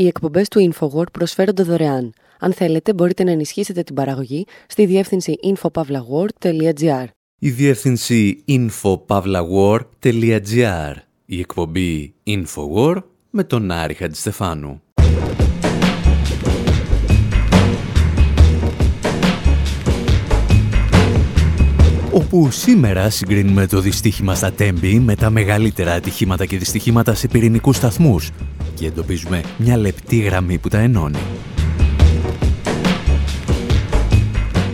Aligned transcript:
Οι 0.00 0.06
εκπομπές 0.06 0.48
του 0.48 0.72
InfoWord 0.72 1.12
προσφέρονται 1.12 1.62
δωρεάν. 1.62 2.12
Αν 2.38 2.52
θέλετε, 2.52 2.94
μπορείτε 2.94 3.24
να 3.24 3.30
ενισχύσετε 3.30 3.82
την 3.82 3.94
παραγωγή 3.94 4.46
στη 4.66 4.86
διεύθυνση 4.86 5.34
infopavlagor.gr. 5.42 7.04
Η 7.38 7.50
διεύθυνση 7.50 8.44
infopavlagor.gr. 8.48 10.94
Η 11.24 11.38
εκπομπή 11.38 12.14
InfoWord 12.26 13.02
με 13.30 13.44
τον 13.44 13.70
Άρη 13.70 13.94
Χατζηστεφάνου. 13.94 14.82
όπου 22.12 22.50
σήμερα 22.50 23.10
συγκρίνουμε 23.10 23.66
το 23.66 23.80
δυστύχημα 23.80 24.34
στα 24.34 24.52
Τέμπη 24.52 24.98
με 24.98 25.14
τα 25.14 25.30
μεγαλύτερα 25.30 25.92
ατυχήματα 25.92 26.46
και 26.46 26.58
δυστυχήματα 26.58 27.14
σε 27.14 27.28
πυρηνικούς 27.28 27.76
σταθμούς 27.76 28.30
και 28.80 28.86
εντοπίζουμε 28.86 29.42
μια 29.56 29.76
λεπτή 29.76 30.16
γραμμή 30.16 30.58
που 30.58 30.68
τα 30.68 30.78
ενώνει. 30.78 31.18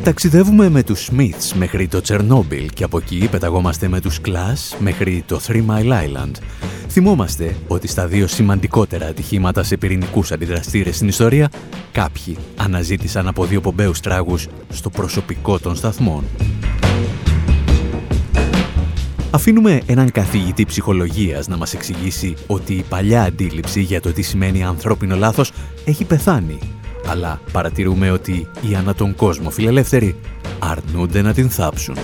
Ταξιδεύουμε 0.03 0.69
με 0.69 0.83
τους 0.83 1.11
Smiths 1.11 1.53
μέχρι 1.55 1.89
το 1.89 2.01
Τσερνόμπιλ 2.01 2.69
και 2.75 2.85
από 2.85 2.99
εκεί 2.99 3.29
πεταγόμαστε 3.31 3.89
με 3.89 4.01
τους 4.01 4.21
Clash 4.27 4.77
μέχρι 4.79 5.25
το 5.27 5.41
Three 5.47 5.67
Mile 5.67 5.91
Island. 5.91 6.33
Θυμόμαστε 6.89 7.57
ότι 7.69 7.89
στα 7.89 8.07
δύο 8.07 8.27
σημαντικότερα 8.27 9.07
ατυχήματα 9.07 9.63
σε 9.63 9.77
πυρηνικούς 9.77 10.33
αντιδραστήρες 10.33 10.97
στην 10.97 11.09
ιστορία 11.09 11.51
κάποιοι 11.93 12.37
αναζήτησαν 12.57 13.29
από 13.29 13.45
δύο 13.45 13.61
πομπέους 13.61 14.01
τράγους 14.01 14.47
στο 14.69 14.91
προσωπικό 14.91 15.59
των 15.59 15.77
σταθμών. 15.77 16.25
Αφήνουμε 19.31 19.83
έναν 19.87 20.11
καθηγητή 20.11 20.65
ψυχολογίας 20.65 21.49
να 21.49 21.57
μας 21.57 21.75
εξηγήσει 21.75 22.35
ότι 22.47 22.75
η 22.75 22.85
παλιά 22.89 23.23
αντίληψη 23.23 23.81
για 23.81 24.01
το 24.01 24.13
τι 24.13 24.23
σημαίνει 24.23 24.65
ανθρώπινο 24.65 25.17
λάθος 25.17 25.53
έχει 25.85 26.05
πεθάνει. 26.05 26.59
Αλλά 27.07 27.41
παρατηρούμε 27.53 28.11
ότι 28.11 28.49
οι 28.71 28.75
ανά 28.75 28.95
τον 28.95 29.15
κόσμο 29.15 29.51
φιλελεύθεροι 29.51 30.17
αρνούνται 30.59 31.23
να 31.23 31.33
την 31.33 31.51
θάψουν. 31.51 31.97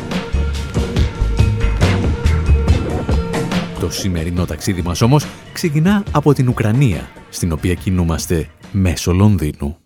Το 3.81 3.91
σημερινό 3.91 4.45
ταξίδι 4.45 4.83
μας 4.83 5.01
όμως 5.01 5.27
ξεκινά 5.53 6.03
από 6.11 6.33
την 6.33 6.49
Ουκρανία, 6.49 7.09
στην 7.29 7.53
οποία 7.53 7.75
κινούμαστε 7.75 8.49
μέσω 8.73 9.13
Λονδίνου. 9.13 9.82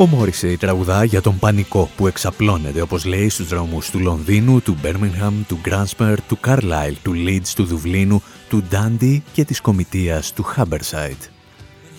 Ο 0.00 0.06
Μόρισεϊ 0.06 0.56
τραγουδά 0.56 1.04
για 1.04 1.20
τον 1.20 1.38
πανικό 1.38 1.90
που 1.96 2.06
εξαπλώνεται, 2.06 2.80
όπως 2.80 3.04
λέει, 3.04 3.28
στους 3.28 3.48
δρόμους 3.48 3.90
του 3.90 3.98
Λονδίνου, 3.98 4.60
του 4.60 4.76
Μπέρμιγχαμ, 4.80 5.34
του 5.48 5.58
Γκράνσπερ, 5.62 6.22
του 6.22 6.40
Καρλάιλ, 6.40 6.96
του 7.02 7.12
Λίτς, 7.12 7.54
του 7.54 7.64
Δουβλίνου, 7.64 8.22
του 8.48 8.62
Ντάντι 8.68 9.22
και 9.32 9.44
της 9.44 9.60
κομιτείας 9.60 10.32
του 10.32 10.42
Χάμπερσάιτ. 10.42 11.22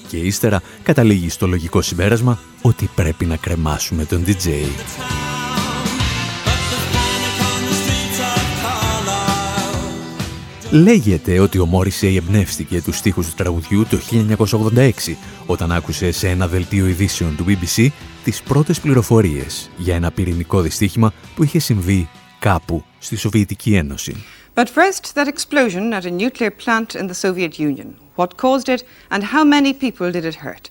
Και 0.08 0.18
ύστερα 0.18 0.62
καταλήγει 0.84 1.30
στο 1.30 1.48
λογικό 1.48 1.82
συμπέρασμα 1.82 2.40
ότι 2.62 2.90
πρέπει 2.96 3.26
να 3.26 3.36
κρεμάσουμε 3.36 4.06
τον 4.06 4.24
DJ. 4.28 4.48
Λέγεται 10.72 11.40
ότι 11.40 11.60
ο 11.60 11.66
Μόρισεϊ 11.66 12.16
εμπνεύστηκε 12.16 12.82
τους 12.82 12.98
στίχους 12.98 13.28
του 13.28 13.34
τραγουδιού 13.36 13.86
το 13.90 13.98
1986 14.76 14.92
όταν 15.46 15.72
άκουσε 15.72 16.12
σε 16.12 16.30
ένα 16.30 16.48
δελτίο 16.48 16.88
ειδήσεων 16.88 17.36
του 17.36 17.46
BBC 17.48 17.88
τις 18.24 18.42
πρώτες 18.42 18.80
πληροφορίες 18.80 19.70
για 19.78 19.96
ένα 19.96 20.12
πυρηνικό 20.12 20.62
δυστύχημα 20.62 21.14
που 21.36 21.44
είχε 21.44 21.60
συμβεί 21.60 22.10
κάπου 22.40 22.84
στη 23.00 23.16
Σοβιετική 23.16 23.76
Ένωση. 23.76 24.24
But 24.56 24.66
first, 24.66 25.16
that 25.16 25.28
explosion 25.28 25.94
at 25.94 26.06
a 26.06 26.12
nuclear 26.12 26.52
plant 26.52 26.96
in 26.96 27.08
the 27.08 27.20
Soviet 27.24 27.54
Union. 27.60 27.88
What 28.16 28.38
caused 28.38 28.68
it 28.76 28.82
and 29.10 29.24
how 29.24 29.44
many 29.44 29.74
people 29.74 30.12
did 30.12 30.26
it 30.26 30.36
hurt? 30.46 30.66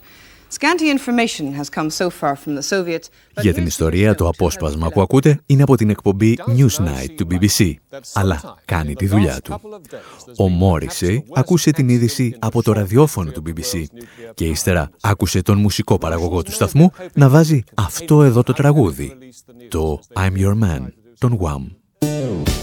Για 3.41 3.54
την 3.54 3.66
ιστορία, 3.66 4.14
το 4.14 4.28
απόσπασμα 4.28 4.88
που 4.88 5.00
ακούτε 5.00 5.41
είναι 5.47 5.62
από 5.62 5.76
την 5.76 5.91
εκπομπή 5.91 6.38
Newsnight 6.47 7.09
του 7.16 7.26
BBC, 7.31 7.72
αλλά 8.12 8.56
κάνει 8.64 8.94
τη 8.94 9.06
δουλειά 9.06 9.41
του. 9.41 9.60
Ο 10.37 10.48
Μόρισε 10.48 11.25
άκουσε 11.34 11.70
την 11.70 11.88
είδηση 11.88 12.37
από 12.38 12.62
το 12.62 12.72
ραδιόφωνο 12.72 13.31
του 13.31 13.42
BBC 13.47 13.82
και 14.34 14.44
ύστερα 14.44 14.91
άκουσε 15.00 15.42
τον 15.42 15.58
μουσικό 15.58 15.98
παραγωγό 15.98 16.42
του 16.42 16.53
σταθμού 16.53 16.90
να 17.14 17.28
βάζει 17.28 17.62
αυτό 17.75 18.22
εδώ 18.22 18.43
το 18.43 18.52
τραγούδι, 18.52 19.17
το 19.69 20.00
I'm 20.14 20.37
Your 20.38 20.55
Man, 20.62 20.87
τον 21.19 21.38
Wham. 21.40 22.57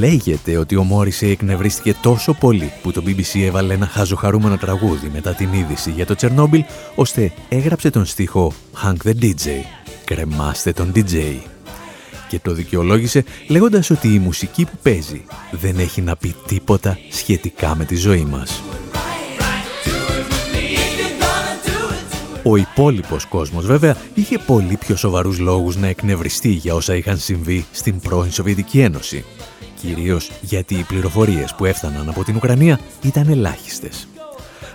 Λέγεται 0.00 0.56
ότι 0.56 0.76
ο 0.76 0.82
Μόρισε 0.82 1.26
εκνευρίστηκε 1.26 1.94
τόσο 2.02 2.32
πολύ 2.32 2.72
που 2.82 2.92
το 2.92 3.02
BBC 3.06 3.40
έβαλε 3.40 3.74
ένα 3.74 3.86
χαζοχαρούμενο 3.86 4.56
τραγούδι 4.56 5.10
μετά 5.12 5.34
την 5.34 5.52
είδηση 5.52 5.90
για 5.90 6.06
το 6.06 6.14
Τσερνόμπιλ, 6.14 6.64
ώστε 6.94 7.32
έγραψε 7.48 7.90
τον 7.90 8.04
στίχο 8.04 8.52
«Hank 8.84 9.08
the 9.08 9.12
DJ», 9.22 9.48
«Κρεμάστε 10.04 10.72
τον 10.72 10.92
DJ» 10.94 11.34
και 12.28 12.38
το 12.38 12.52
δικαιολόγησε 12.52 13.24
λέγοντας 13.48 13.90
ότι 13.90 14.14
η 14.14 14.18
μουσική 14.18 14.64
που 14.64 14.78
παίζει 14.82 15.24
δεν 15.50 15.78
έχει 15.78 16.00
να 16.00 16.16
πει 16.16 16.34
τίποτα 16.46 16.98
σχετικά 17.10 17.74
με 17.76 17.84
τη 17.84 17.96
ζωή 17.96 18.24
μας. 18.24 18.62
Ο 22.42 22.56
υπόλοιπος 22.56 23.24
κόσμος 23.24 23.66
βέβαια 23.66 23.96
είχε 24.14 24.38
πολύ 24.38 24.76
πιο 24.76 24.96
σοβαρούς 24.96 25.38
λόγους 25.38 25.76
να 25.76 25.86
εκνευριστεί 25.86 26.48
για 26.48 26.74
όσα 26.74 26.94
είχαν 26.94 27.18
συμβεί 27.18 27.66
στην 27.72 28.00
πρώην 28.00 28.32
Σοβιετική 28.32 28.80
Ένωση. 28.80 29.24
Κυρίως 29.80 30.30
γιατί 30.40 30.74
οι 30.74 30.82
πληροφορίες 30.82 31.54
που 31.54 31.64
έφταναν 31.64 32.08
από 32.08 32.24
την 32.24 32.36
Ουκρανία 32.36 32.80
ήταν 33.02 33.28
ελάχιστες. 33.28 34.08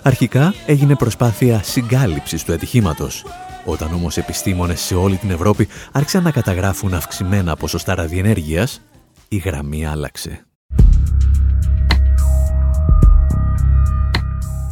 Αρχικά 0.02 0.54
έγινε 0.66 0.96
προσπάθεια 0.96 1.64
συγκάλυψης 1.64 2.44
του 2.44 2.54
ατυχήματος. 2.54 3.26
Όταν 3.66 3.94
όμως 3.94 4.18
επιστήμονες 4.18 4.80
σε 4.80 4.96
όλη 4.96 5.16
την 5.16 5.30
Ευρώπη 5.32 5.68
άρχισαν 5.92 6.24
να 6.24 6.32
καταγράφουν 6.32 6.94
αυξημένα 6.94 7.56
ποσοστά 7.56 7.96
ραδιενέργειας, 7.96 8.82
η 9.28 9.38
γραμμή 9.38 9.86
άλλαξε. 9.86 10.46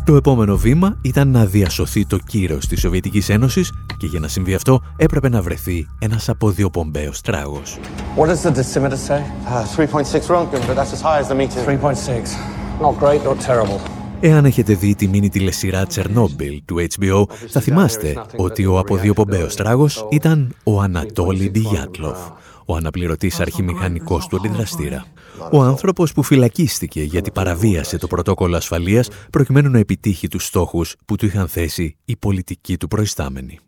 Το 0.06 0.16
επόμενο 0.16 0.58
βήμα 0.58 0.98
ήταν 1.02 1.28
να 1.28 1.46
διασωθεί 1.46 2.06
το 2.06 2.18
κύρος 2.18 2.68
της 2.68 2.80
Σοβιετικής 2.80 3.30
Ένωσης 3.30 3.72
και 3.98 4.08
για 4.08 4.20
να 4.20 4.28
συμβεί 4.28 4.54
αυτό 4.54 4.82
έπρεπε 4.96 5.30
να 5.30 5.42
βρεθεί 5.42 5.88
ένας 6.00 6.30
αποδιοπομπαίος 6.30 7.22
τράγος. 7.22 7.80
What 8.18 8.28
does 8.28 8.50
the 8.50 8.52
dosimeter 8.52 8.98
say? 9.08 9.22
Uh, 9.48 9.78
3.6 9.78 10.28
Röntgen, 10.28 10.62
but 10.68 10.76
that's 10.76 10.94
as 10.94 11.02
high 11.02 11.20
as 11.22 11.28
the 11.28 11.36
meter. 11.36 11.60
3.6. 11.66 12.38
Not 12.82 13.00
great, 13.00 13.24
not 13.24 13.40
terrible. 13.48 13.80
Εάν 14.20 14.46
έχετε 14.46 14.74
δει 14.74 14.96
τη 14.96 15.08
μήνυ 15.08 15.30
τηλεσυρά 15.30 15.86
Τσερνόμπιλ 15.86 16.62
του 16.66 16.88
HBO, 16.90 17.24
θα 17.48 17.62
θυμάστε 17.62 18.22
ότι 18.36 18.66
ο 18.66 18.78
αποδιοπομπαίος 18.80 19.56
τράγος 19.56 20.08
ήταν 20.12 20.56
ο 20.64 20.82
Ανατόλη 20.82 21.50
Ντιγιάτλοφ, 21.50 22.18
ο 22.66 22.76
αναπληρωτής 22.76 23.40
αρχιμηχανικός 23.40 24.28
του 24.28 24.36
αντιδραστήρα. 24.36 25.06
Ο 25.52 25.62
άνθρωπος 25.62 26.14
που 26.14 26.24
φυλακίστηκε 26.24 27.02
γιατί 27.02 27.32
παραβίασε 27.32 27.98
το 27.98 28.08
πρωτόκολλο 28.08 28.56
ασφαλείας 28.56 29.10
προκειμένου 29.30 29.70
να 29.70 29.80
επιτύχει 29.80 30.28
τους 30.28 30.46
στόχους 30.46 30.96
που 31.06 31.16
του 31.16 31.26
είχαν 31.26 31.48
θέσει 31.48 31.96
οι 32.06 32.18
πολιτικοί 32.18 32.78
του 32.78 32.88
προϊστάμενοι. 32.88 33.60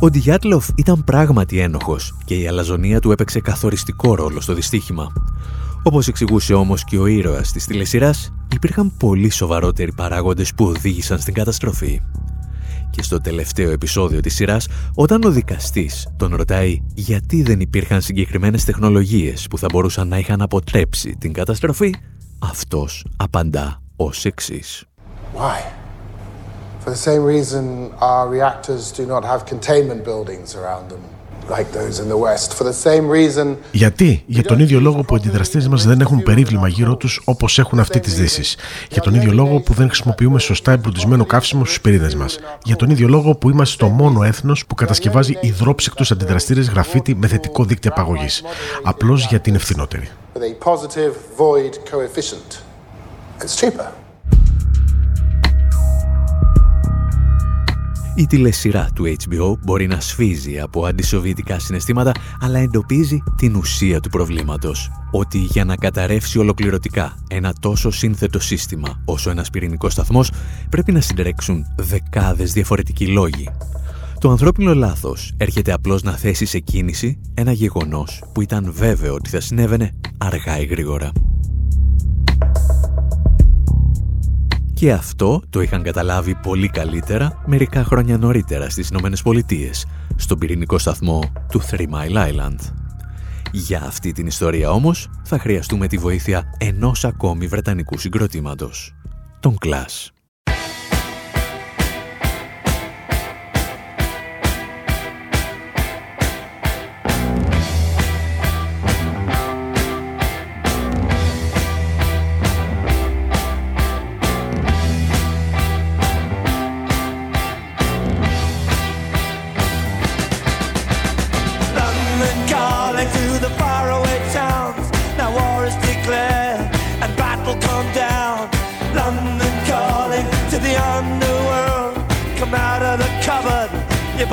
Ο 0.00 0.10
Ντιγιάτλοφ 0.10 0.68
ήταν 0.74 1.04
πράγματι 1.04 1.58
ένοχος 1.58 2.16
και 2.24 2.34
η 2.34 2.46
αλαζονία 2.46 3.00
του 3.00 3.12
έπαιξε 3.12 3.40
καθοριστικό 3.40 4.14
ρόλο 4.14 4.40
στο 4.40 4.54
δυστύχημα. 4.54 5.12
Όπως 5.82 6.08
εξηγούσε 6.08 6.54
όμως 6.54 6.84
και 6.84 6.98
ο 6.98 7.06
ήρωας 7.06 7.52
της 7.52 7.64
τηλεσυράς, 7.64 8.32
υπήρχαν 8.54 8.92
πολύ 8.98 9.30
σοβαρότεροι 9.30 9.92
παράγοντες 9.92 10.54
που 10.54 10.64
οδήγησαν 10.64 11.18
στην 11.18 11.34
καταστροφή. 11.34 12.00
Και 12.90 13.02
στο 13.02 13.20
τελευταίο 13.20 13.70
επεισόδιο 13.70 14.20
της 14.20 14.34
σειράς, 14.34 14.68
όταν 14.94 15.24
ο 15.24 15.30
δικαστής 15.30 16.08
τον 16.16 16.34
ρωτάει 16.34 16.78
γιατί 16.94 17.42
δεν 17.42 17.60
υπήρχαν 17.60 18.00
συγκεκριμένες 18.00 18.64
τεχνολογίες 18.64 19.46
που 19.50 19.58
θα 19.58 19.66
μπορούσαν 19.72 20.08
να 20.08 20.18
είχαν 20.18 20.42
αποτρέψει 20.42 21.16
την 21.18 21.32
καταστροφή, 21.32 21.94
αυτός 22.38 23.06
απαντά 23.16 23.82
ως 23.96 24.24
εξής. 24.24 24.84
Why? 25.36 25.60
For 26.84 26.90
the 26.90 27.04
same 27.10 27.24
reason 27.24 27.64
our 28.00 28.28
reactors 28.28 28.92
do 28.92 29.06
not 29.06 29.24
have 29.24 29.46
containment 29.46 30.04
buildings 30.04 30.54
around 30.54 30.90
them. 30.90 31.13
Γιατί, 33.72 34.22
για 34.26 34.42
τον 34.42 34.60
ίδιο 34.60 34.80
λόγο 34.80 35.02
που 35.02 35.14
οι 35.14 35.18
αντιδραστές 35.18 35.68
μας 35.68 35.86
δεν 35.86 36.00
έχουν 36.00 36.22
περίβλημα 36.22 36.68
γύρω 36.68 36.96
τους 36.96 37.20
όπως 37.24 37.58
έχουν 37.58 37.78
αυτοί 37.80 38.00
τη 38.00 38.10
Δύση. 38.10 38.56
Για 38.90 39.02
τον 39.02 39.14
ίδιο 39.14 39.32
λόγο 39.32 39.60
που 39.60 39.72
δεν 39.72 39.86
χρησιμοποιούμε 39.86 40.38
σωστά 40.38 40.72
εμπλουτισμένο 40.72 41.24
καύσιμο 41.24 41.64
στους 41.64 41.80
πυρήνες 41.80 42.14
μας. 42.14 42.38
Για 42.64 42.76
τον 42.76 42.90
ίδιο 42.90 43.08
λόγο 43.08 43.34
που 43.34 43.50
είμαστε 43.50 43.84
το 43.84 43.90
μόνο 43.90 44.22
έθνος 44.22 44.66
που 44.66 44.74
κατασκευάζει 44.74 45.38
υδρόψυκτους 45.40 46.10
αντιδραστήρες 46.10 46.68
γραφίτι 46.68 47.14
με 47.14 47.26
θετικό 47.26 47.64
δίκτυο 47.64 47.90
απαγωγής. 47.94 48.42
Απλώς 48.82 49.26
γιατί 49.26 49.48
είναι 49.48 49.58
ευθυνότερη. 49.58 50.08
Η 58.16 58.26
τηλεσυρά 58.26 58.88
του 58.94 59.04
HBO 59.04 59.58
μπορεί 59.64 59.86
να 59.86 60.00
σφίζει 60.00 60.60
από 60.60 60.86
αντισοβιετικά 60.86 61.58
συναισθήματα, 61.58 62.12
αλλά 62.40 62.58
εντοπίζει 62.58 63.22
την 63.36 63.54
ουσία 63.54 64.00
του 64.00 64.08
προβλήματος. 64.08 64.90
Ότι 65.10 65.38
για 65.38 65.64
να 65.64 65.76
καταρρεύσει 65.76 66.38
ολοκληρωτικά 66.38 67.16
ένα 67.28 67.52
τόσο 67.60 67.90
σύνθετο 67.90 68.38
σύστημα 68.40 69.02
όσο 69.04 69.30
ένας 69.30 69.50
πυρηνικός 69.50 69.92
σταθμός, 69.92 70.30
πρέπει 70.68 70.92
να 70.92 71.00
συντρέξουν 71.00 71.64
δεκάδες 71.76 72.52
διαφορετικοί 72.52 73.06
λόγοι. 73.06 73.48
Το 74.18 74.30
ανθρώπινο 74.30 74.74
λάθος 74.74 75.32
έρχεται 75.36 75.72
απλώς 75.72 76.02
να 76.02 76.12
θέσει 76.12 76.44
σε 76.44 76.58
κίνηση 76.58 77.20
ένα 77.34 77.52
γεγονός 77.52 78.22
που 78.32 78.40
ήταν 78.40 78.72
βέβαιο 78.72 79.14
ότι 79.14 79.30
θα 79.30 79.40
συνέβαινε 79.40 79.90
αργά 80.18 80.60
ή 80.60 80.64
γρήγορα. 80.64 81.10
Και 84.84 84.92
αυτό 84.92 85.42
το 85.50 85.60
είχαν 85.60 85.82
καταλάβει 85.82 86.34
πολύ 86.34 86.68
καλύτερα 86.68 87.42
μερικά 87.46 87.84
χρόνια 87.84 88.18
νωρίτερα 88.18 88.70
στις 88.70 88.88
Ηνωμένες 88.88 89.22
Πολιτείες, 89.22 89.86
στον 90.16 90.38
πυρηνικό 90.38 90.78
σταθμό 90.78 91.20
του 91.50 91.62
Three 91.62 91.86
Mile 91.88 92.28
Island. 92.28 92.58
Για 93.52 93.82
αυτή 93.82 94.12
την 94.12 94.26
ιστορία 94.26 94.70
όμως 94.70 95.10
θα 95.22 95.38
χρειαστούμε 95.38 95.86
τη 95.86 95.96
βοήθεια 95.96 96.42
ενός 96.58 97.04
ακόμη 97.04 97.46
βρετανικού 97.46 97.98
συγκροτήματος, 97.98 98.94
τον 99.40 99.56
Clash. 99.64 100.13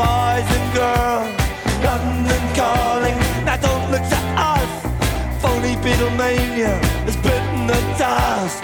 boys 0.01 0.48
and 0.58 0.67
girls. 0.74 1.29
London 1.86 2.43
calling, 2.58 3.17
now 3.46 3.58
don't 3.67 3.86
look 3.93 4.05
to 4.13 4.20
us. 4.53 4.72
Phony 5.41 5.74
Beatlemania 5.84 6.74
has 7.08 7.17
bitten 7.25 7.67
the 7.72 7.79
dust. 8.01 8.58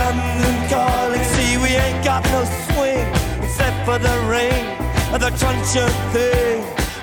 London 0.00 0.56
calling, 0.74 1.24
see 1.34 1.52
we 1.64 1.70
ain't 1.84 2.02
got 2.04 2.22
no 2.34 2.42
swing 2.66 3.06
except 3.44 3.78
for 3.86 3.98
the 3.98 4.16
rain 4.34 4.64
and 5.12 5.20
the 5.26 5.32
crunch 5.38 5.72
of 5.84 5.92
thing. 6.14 6.58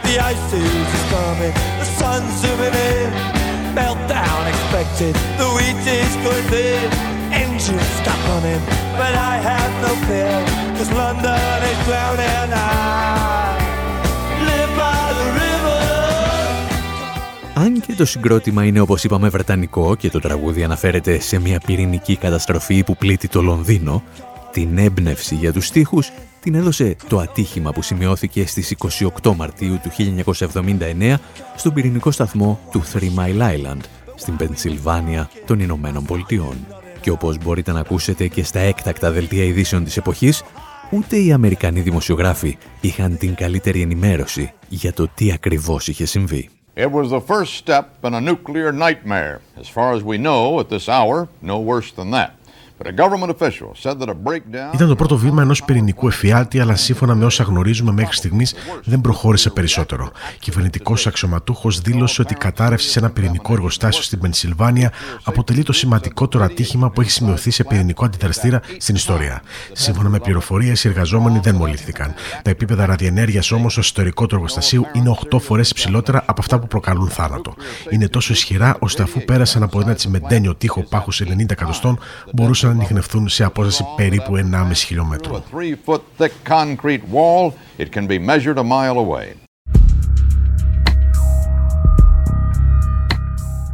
The 0.07 0.15
ice 0.31 0.49
is 0.53 0.91
coming, 1.13 1.53
the 1.79 1.87
sun's 1.99 2.31
zooming 2.41 2.75
in. 2.91 3.09
Meltdown 3.77 4.41
expected, 4.51 5.13
the 5.39 5.47
wheat 5.55 5.79
is 6.01 6.13
good 6.25 6.49
in. 6.53 6.87
Engines 7.43 7.89
stop 8.01 8.19
running, 8.29 8.63
but 8.99 9.13
I 9.31 9.35
have 9.51 9.71
no 9.85 9.91
fear, 10.07 10.37
cause 10.77 10.91
London 11.01 11.59
is 11.71 11.79
drowning. 11.85 12.53
I 12.53 13.56
το 17.95 18.05
συγκρότημα 18.05 18.63
είναι 18.63 18.79
όπως 18.79 19.03
είπαμε 19.03 19.29
βρετανικό 19.29 19.95
και 19.95 20.09
το 20.09 20.19
τραγούδι 20.19 20.63
αναφέρεται 20.63 21.19
σε 21.19 21.39
μια 21.39 21.61
πυρηνική 21.65 22.15
καταστροφή 22.15 22.83
που 22.83 22.95
πλήττει 22.95 23.27
το 23.27 23.41
Λονδίνο, 23.41 24.03
την 24.51 24.77
έμπνευση 24.77 25.35
για 25.35 25.53
τους 25.53 25.65
στίχους 25.65 26.11
την 26.39 26.55
έδωσε 26.55 26.95
το 27.07 27.17
ατύχημα 27.17 27.71
που 27.71 27.81
σημειώθηκε 27.81 28.47
στις 28.47 28.75
28 29.21 29.35
Μαρτίου 29.35 29.79
του 29.83 29.91
1979 30.99 31.15
στον 31.55 31.73
πυρηνικό 31.73 32.11
σταθμό 32.11 32.59
του 32.71 32.83
Three 32.93 33.19
Mile 33.19 33.41
Island, 33.41 33.81
στην 34.15 34.35
Πενσιλβάνια 34.35 35.29
των 35.45 35.59
Ηνωμένων 35.59 36.05
Πολιτειών. 36.05 36.55
Και 37.01 37.11
όπως 37.11 37.37
μπορείτε 37.37 37.71
να 37.71 37.79
ακούσετε 37.79 38.27
και 38.27 38.43
στα 38.43 38.59
έκτακτα 38.59 39.11
δελτία 39.11 39.43
ειδήσεων 39.43 39.83
της 39.83 39.97
εποχής, 39.97 40.43
ούτε 40.91 41.17
οι 41.17 41.31
Αμερικανοί 41.31 41.81
δημοσιογράφοι 41.81 42.57
είχαν 42.81 43.17
την 43.17 43.35
καλύτερη 43.35 43.81
ενημέρωση 43.81 44.53
για 44.67 44.93
το 44.93 45.07
τι 45.15 45.31
ακριβώς 45.31 45.87
είχε 45.87 46.05
συμβεί. 46.05 46.49
It 46.77 46.91
was 46.91 47.09
the 47.09 47.19
first 47.19 47.55
step 47.55 48.05
in 48.05 48.13
a 48.13 48.21
nuclear 48.21 48.71
nightmare. 48.71 49.41
As 49.55 49.67
far 49.67 49.93
as 49.93 50.03
we 50.03 50.19
know 50.19 50.59
at 50.59 50.69
this 50.69 50.87
hour, 50.87 51.27
no 51.41 51.59
worse 51.59 51.91
than 51.91 52.11
that. 52.11 52.36
Ήταν 54.73 54.87
το 54.87 54.95
πρώτο 54.95 55.17
βήμα 55.17 55.41
ενός 55.41 55.63
πυρηνικού 55.63 56.07
εφιάλτη, 56.07 56.59
αλλά 56.59 56.75
σύμφωνα 56.75 57.15
με 57.15 57.25
όσα 57.25 57.43
γνωρίζουμε 57.43 57.91
μέχρι 57.91 58.15
στιγμής 58.15 58.53
δεν 58.83 59.01
προχώρησε 59.01 59.49
περισσότερο. 59.49 60.11
Κυβερνητικός 60.39 61.07
αξιωματούχος 61.07 61.81
δήλωσε 61.81 62.21
ότι 62.21 62.33
η 62.33 62.37
κατάρρευση 62.37 62.89
σε 62.89 62.99
ένα 62.99 63.09
πυρηνικό 63.09 63.53
εργοστάσιο 63.53 64.03
στην 64.03 64.19
Πενσιλβάνια 64.19 64.91
αποτελεί 65.23 65.63
το 65.63 65.73
σημαντικότερο 65.73 66.43
ατύχημα 66.43 66.89
που 66.89 67.01
έχει 67.01 67.11
σημειωθεί 67.11 67.51
σε 67.51 67.63
πυρηνικό 67.63 68.05
αντιδραστήρα 68.05 68.61
στην 68.77 68.95
ιστορία. 68.95 69.41
Σύμφωνα 69.71 70.09
με 70.09 70.19
πληροφορίες, 70.19 70.83
οι 70.83 70.87
εργαζόμενοι 70.87 71.39
δεν 71.39 71.55
μολύθηκαν. 71.55 72.13
Τα 72.41 72.49
επίπεδα 72.49 72.85
ραδιενέργειας 72.85 73.51
όμως 73.51 73.71
στο 73.71 73.81
ιστορικό 73.81 74.25
του 74.25 74.35
εργοστασίου 74.35 74.85
είναι 74.93 75.17
8 75.31 75.39
φορές 75.39 75.69
υψηλότερα 75.69 76.23
από 76.25 76.41
αυτά 76.41 76.59
που 76.59 76.67
προκαλούν 76.67 77.09
θάνατο. 77.09 77.55
Είναι 77.89 78.07
τόσο 78.07 78.33
ισχυρά 78.33 78.75
ώστε 78.79 79.03
αφού 79.03 79.21
πέρασαν 79.25 79.63
από 79.63 79.79
ένα 79.79 79.93
τσιμεντένιο 79.93 80.55
τείχο 80.55 80.83
πάχους 80.89 81.21
90 81.21 81.51
εκατοστών, 81.51 81.99
μπορούσαν 82.33 82.66
να 82.67 82.73
ανοιχνευτούν 82.73 83.27
σε 83.27 83.43
απόσταση 83.43 83.83
περίπου 83.95 84.35
1,5 84.35 84.71
χιλιόμετρο. 84.73 85.43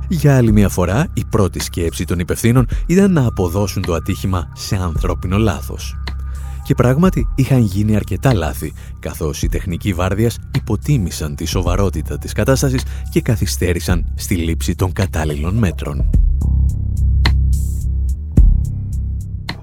Για 0.07 0.37
άλλη 0.37 0.51
μια 0.51 0.69
φορά, 0.69 1.07
η 1.13 1.25
πρώτη 1.29 1.59
σκέψη 1.59 2.05
των 2.05 2.19
υπευθύνων 2.19 2.67
ήταν 2.87 3.11
να 3.11 3.25
αποδώσουν 3.25 3.85
το 3.85 3.93
ατύχημα 3.93 4.51
σε 4.55 4.75
ανθρώπινο 4.75 5.37
λάθος. 5.37 5.97
Και 6.63 6.73
πράγματι 6.73 7.27
είχαν 7.35 7.59
γίνει 7.59 7.95
αρκετά 7.95 8.33
λάθη, 8.33 8.73
καθώς 8.99 9.43
οι 9.43 9.47
τεχνικοί 9.47 9.93
βάρδιας 9.93 10.39
υποτίμησαν 10.55 11.35
τη 11.35 11.45
σοβαρότητα 11.45 12.17
της 12.17 12.33
κατάστασης 12.33 12.83
και 13.11 13.21
καθυστέρησαν 13.21 14.13
στη 14.15 14.35
λήψη 14.35 14.75
των 14.75 14.93
κατάλληλων 14.93 15.55
μέτρων. 15.55 16.09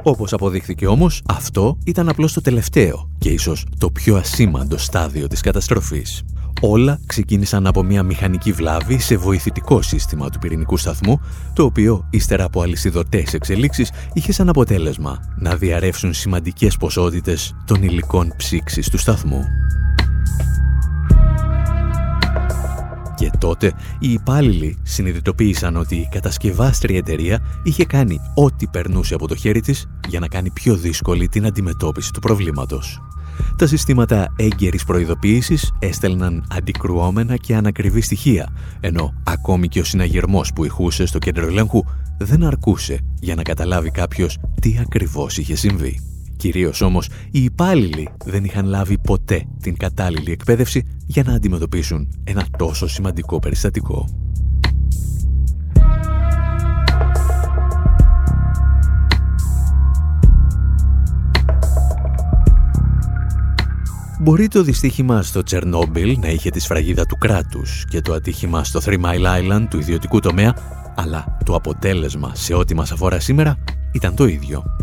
Όπως 0.02 0.32
αποδείχθηκε 0.32 0.86
όμως, 0.86 1.22
αυτό 1.28 1.78
ήταν 1.84 2.08
απλώς 2.08 2.32
το 2.32 2.40
τελευταίο 2.40 3.10
και 3.18 3.28
ίσως 3.28 3.66
το 3.78 3.90
πιο 3.90 4.16
ασήμαντο 4.16 4.78
στάδιο 4.78 5.26
της 5.26 5.40
καταστροφής. 5.40 6.24
Όλα 6.60 7.00
ξεκίνησαν 7.06 7.66
από 7.66 7.82
μια 7.82 8.02
μηχανική 8.02 8.52
βλάβη 8.52 8.98
σε 8.98 9.16
βοηθητικό 9.16 9.82
σύστημα 9.82 10.30
του 10.30 10.38
πυρηνικού 10.38 10.76
σταθμού, 10.76 11.20
το 11.52 11.64
οποίο, 11.64 12.06
ύστερα 12.10 12.44
από 12.44 12.62
αλυσιδωτές 12.62 13.34
εξελίξεις, 13.34 13.90
είχε 14.12 14.32
σαν 14.32 14.48
αποτέλεσμα 14.48 15.18
να 15.38 15.54
διαρρεύσουν 15.56 16.12
σημαντικές 16.12 16.76
ποσότητες 16.76 17.54
των 17.66 17.82
υλικών 17.82 18.32
ψήξης 18.36 18.90
του 18.90 18.98
σταθμού. 18.98 19.44
Και 23.20 23.30
τότε 23.38 23.72
οι 23.98 24.12
υπάλληλοι 24.12 24.78
συνειδητοποίησαν 24.82 25.76
ότι 25.76 25.96
η 25.96 26.08
κατασκευάστρια 26.10 26.98
εταιρεία 26.98 27.38
είχε 27.62 27.84
κάνει 27.84 28.20
ό,τι 28.34 28.66
περνούσε 28.66 29.14
από 29.14 29.28
το 29.28 29.34
χέρι 29.34 29.60
της 29.60 29.88
για 30.08 30.20
να 30.20 30.28
κάνει 30.28 30.50
πιο 30.50 30.76
δύσκολη 30.76 31.28
την 31.28 31.46
αντιμετώπιση 31.46 32.12
του 32.12 32.20
προβλήματος. 32.20 33.02
Τα 33.56 33.66
συστήματα 33.66 34.32
έγκαιρης 34.36 34.84
προειδοποίησης 34.84 35.72
έστελναν 35.78 36.46
αντικρουόμενα 36.50 37.36
και 37.36 37.54
ανακριβή 37.54 38.00
στοιχεία, 38.00 38.48
ενώ 38.80 39.14
ακόμη 39.24 39.68
και 39.68 39.80
ο 39.80 39.84
συναγερμός 39.84 40.52
που 40.52 40.64
ηχούσε 40.64 41.06
στο 41.06 41.18
κέντρο 41.18 41.46
ελέγχου 41.46 41.84
δεν 42.18 42.44
αρκούσε 42.44 43.00
για 43.20 43.34
να 43.34 43.42
καταλάβει 43.42 43.90
κάποιος 43.90 44.38
τι 44.60 44.78
ακριβώς 44.80 45.38
είχε 45.38 45.54
συμβεί. 45.54 46.09
Κυρίως 46.40 46.80
όμως 46.80 47.08
οι 47.30 47.42
υπάλληλοι 47.42 48.08
δεν 48.24 48.44
είχαν 48.44 48.66
λάβει 48.66 48.98
ποτέ 48.98 49.44
την 49.62 49.76
κατάλληλη 49.76 50.32
εκπαίδευση 50.32 50.86
για 51.06 51.22
να 51.22 51.32
αντιμετωπίσουν 51.32 52.08
ένα 52.24 52.46
τόσο 52.58 52.88
σημαντικό 52.88 53.38
περιστατικό. 53.38 54.08
Μπορεί 64.20 64.48
το 64.48 64.62
δυστύχημα 64.62 65.22
στο 65.22 65.42
Τσερνόμπιλ 65.42 66.18
να 66.20 66.28
είχε 66.28 66.50
τη 66.50 66.60
σφραγίδα 66.60 67.06
του 67.06 67.16
κράτους 67.16 67.84
και 67.88 68.00
το 68.00 68.12
ατύχημα 68.12 68.64
στο 68.64 68.80
Three 68.84 69.00
Mile 69.00 69.26
Island 69.40 69.66
του 69.70 69.78
ιδιωτικού 69.78 70.20
τομέα, 70.20 70.56
αλλά 70.96 71.38
το 71.44 71.54
αποτέλεσμα 71.54 72.34
σε 72.34 72.54
ό,τι 72.54 72.74
μας 72.74 72.92
αφορά 72.92 73.20
σήμερα 73.20 73.56
ήταν 73.92 74.14
το 74.14 74.26
ίδιο. 74.26 74.79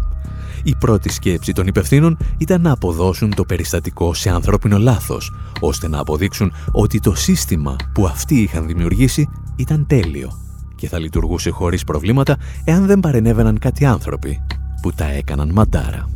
Η 0.64 0.76
πρώτη 0.76 1.10
σκέψη 1.10 1.54
των 1.54 1.68
υπευθύνων 1.68 2.18
ήταν 2.38 2.62
να 2.62 2.72
αποδώσουν 2.72 3.36
το 3.36 3.46
περιστατικό 3.46 4.14
σε 4.14 4.30
ανθρώπινο 4.30 4.78
λάθος, 4.78 5.34
ώστε 5.60 5.88
να 5.88 6.00
αποδείξουν 6.00 6.54
ότι 6.72 7.00
το 7.00 7.16
σύστημα 7.16 7.76
που 7.94 8.06
αυτοί 8.06 8.36
είχαν 8.42 8.68
δημιουργήσει 8.68 9.30
ήταν 9.56 9.88
τέλειο 9.88 10.32
και 10.76 10.88
θα 10.88 11.00
λειτουργούσε 11.00 11.50
χωρίς 11.50 11.84
προβλήματα 11.84 12.38
εάν 12.64 12.86
δεν 12.86 13.00
παρενέβαιναν 13.00 13.60
κάτι 13.60 13.86
άνθρωποι 13.86 14.42
που 14.82 14.94
τα 14.94 15.06
έκαναν 15.06 15.50
μαντάρα. 15.50 16.10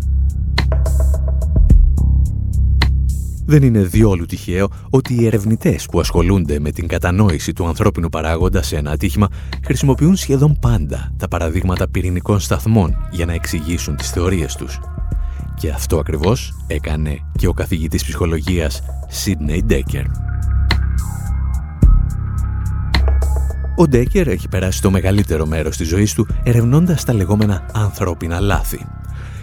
Δεν 3.51 3.63
είναι 3.63 3.79
διόλου 3.79 4.25
τυχαίο 4.25 4.69
ότι 4.89 5.13
οι 5.13 5.25
ερευνητές 5.25 5.85
που 5.85 5.99
ασχολούνται 5.99 6.59
με 6.59 6.71
την 6.71 6.87
κατανόηση 6.87 7.53
του 7.53 7.67
ανθρώπινου 7.67 8.09
παράγοντα 8.09 8.61
σε 8.61 8.75
ένα 8.75 8.91
ατύχημα 8.91 9.27
χρησιμοποιούν 9.63 10.15
σχεδόν 10.15 10.57
πάντα 10.61 11.11
τα 11.17 11.27
παραδείγματα 11.27 11.89
πυρηνικών 11.89 12.39
σταθμών 12.39 13.07
για 13.11 13.25
να 13.25 13.33
εξηγήσουν 13.33 13.95
τις 13.95 14.09
θεωρίες 14.09 14.55
τους. 14.55 14.79
Και 15.55 15.69
αυτό 15.69 15.97
ακριβώς 15.97 16.63
έκανε 16.67 17.17
και 17.37 17.47
ο 17.47 17.53
καθηγητής 17.53 18.03
ψυχολογίας 18.03 18.81
Sidney 19.25 19.71
Decker. 19.71 20.05
Ο 23.75 23.87
Ντέκερ 23.87 24.27
έχει 24.27 24.47
περάσει 24.47 24.81
το 24.81 24.91
μεγαλύτερο 24.91 25.45
μέρος 25.45 25.77
της 25.77 25.87
ζωής 25.87 26.13
του 26.13 26.27
ερευνώντας 26.43 27.03
τα 27.03 27.13
λεγόμενα 27.13 27.65
ανθρώπινα 27.73 28.39
λάθη 28.39 28.85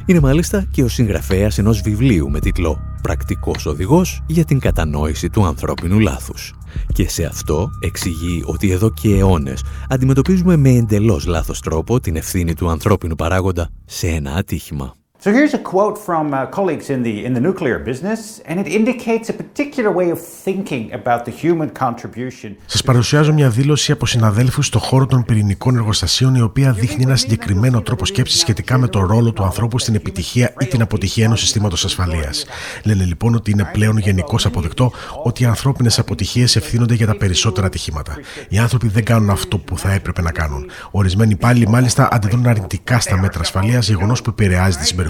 είναι 0.09 0.21
μάλιστα 0.21 0.67
και 0.71 0.83
ο 0.83 0.88
συγγραφέας 0.88 1.59
ενός 1.59 1.81
βιβλίου 1.81 2.31
με 2.31 2.41
τίτλο 2.41 2.81
«Πρακτικός 3.03 3.67
οδηγός 3.67 4.23
για 4.27 4.45
την 4.45 4.59
κατανόηση 4.59 5.31
του 5.31 5.47
ανθρώπινου 5.47 5.99
λάθους». 5.99 6.55
Και 6.93 7.09
σε 7.09 7.25
αυτό 7.25 7.71
εξηγεί 7.81 8.43
ότι 8.45 8.71
εδώ 8.71 8.91
και 8.91 9.17
αιώνες 9.17 9.65
αντιμετωπίζουμε 9.88 10.57
με 10.57 10.71
εντελώς 10.71 11.27
λάθος 11.27 11.61
τρόπο 11.61 12.00
την 12.00 12.17
ευθύνη 12.17 12.55
του 12.55 12.69
ανθρώπινου 12.69 13.15
παράγοντα 13.15 13.71
σε 13.85 14.07
ένα 14.07 14.33
ατύχημα. 14.33 14.98
So 15.25 15.33
here's 15.33 15.53
a 15.53 15.65
quote 15.73 15.99
from 16.09 16.33
uh, 16.33 16.47
colleagues 16.59 16.89
in 16.91 17.03
the, 17.03 17.25
in 17.27 17.33
the 17.37 17.41
nuclear 17.49 17.79
business, 17.91 18.21
and 18.49 18.57
it 18.63 18.69
indicates 18.79 19.29
a 19.29 19.37
particular 19.43 19.91
way 19.91 20.09
of 20.11 20.21
thinking 20.45 20.85
about 20.93 21.21
the 21.25 21.33
human 21.43 21.71
contribution. 21.85 22.57
Σας 22.67 22.83
παρουσιάζω 22.83 23.33
μια 23.33 23.49
δήλωση 23.49 23.93
από 23.93 24.07
συναδέλφους 24.07 24.67
στο 24.67 24.79
χώρο 24.79 25.07
των 25.07 25.25
πυρηνικών 25.25 25.77
εργοστασίων, 25.77 26.35
η 26.35 26.41
οποία 26.41 26.73
δείχνει 26.73 27.03
ένα 27.03 27.17
συγκεκριμένο 27.17 27.83
τρόπο 27.83 28.07
σκέψης 28.07 28.41
σχετικά 28.41 28.79
με 28.79 28.89
το 28.89 29.07
ρόλο 29.07 29.33
του 29.33 29.45
ανθρώπου 29.45 29.79
στην 29.79 29.95
επιτυχία 29.95 30.55
ή 30.61 30.67
την 30.67 30.83
αποτυχία 30.83 31.25
ενός 31.25 31.41
συστήματος 31.41 31.85
ασφαλείας. 31.85 32.47
Λένε 32.85 33.05
λοιπόν 33.05 33.35
ότι 33.35 33.51
είναι 33.51 33.69
πλέον 33.73 33.99
γενικώς 33.99 34.47
αποδεκτό 34.47 34.93
ότι 35.23 35.43
οι 35.43 35.47
ανθρώπινες 35.47 35.99
αποτυχίες 35.99 36.57
ευθύνονται 36.57 36.95
για 36.95 37.07
τα 37.07 37.17
περισσότερα 37.17 37.67
ατυχήματα. 37.67 38.19
Οι 38.49 38.59
άνθρωποι 38.59 38.89
δεν 38.89 39.05
κάνουν 39.05 39.31
αυτό 39.31 39.59
που 39.59 39.79
θα 39.79 39.93
έπρεπε 39.93 40.23
να 40.23 40.31
κάνουν. 40.31 40.71
Ορισμένοι 40.91 41.37
πάλι 41.37 41.69
μάλιστα 41.69 42.09
αντιδρούν 42.13 42.47
αρνητικά 42.47 43.01
στα 43.01 43.19
μέτρα 43.19 43.41
ασφαλείας, 43.41 43.89
γεγονός 43.89 44.23
που 44.23 44.31
επηρεάζει 44.31 44.77
τη 44.77 44.87
συμπεριφορά 44.87 45.07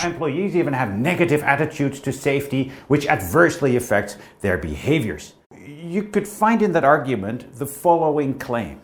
Some 0.00 0.12
employees 0.12 0.56
even 0.56 0.72
have 0.72 0.92
negative 0.96 1.42
attitudes 1.42 2.00
to 2.00 2.12
safety, 2.12 2.72
which 2.88 3.06
adversely 3.06 3.76
affects 3.76 4.16
their 4.40 4.58
behaviors. 4.58 5.34
You 5.66 6.04
could 6.04 6.26
find 6.26 6.62
in 6.62 6.72
that 6.72 6.84
argument 6.84 7.54
the 7.54 7.66
following 7.66 8.38
claim 8.38 8.80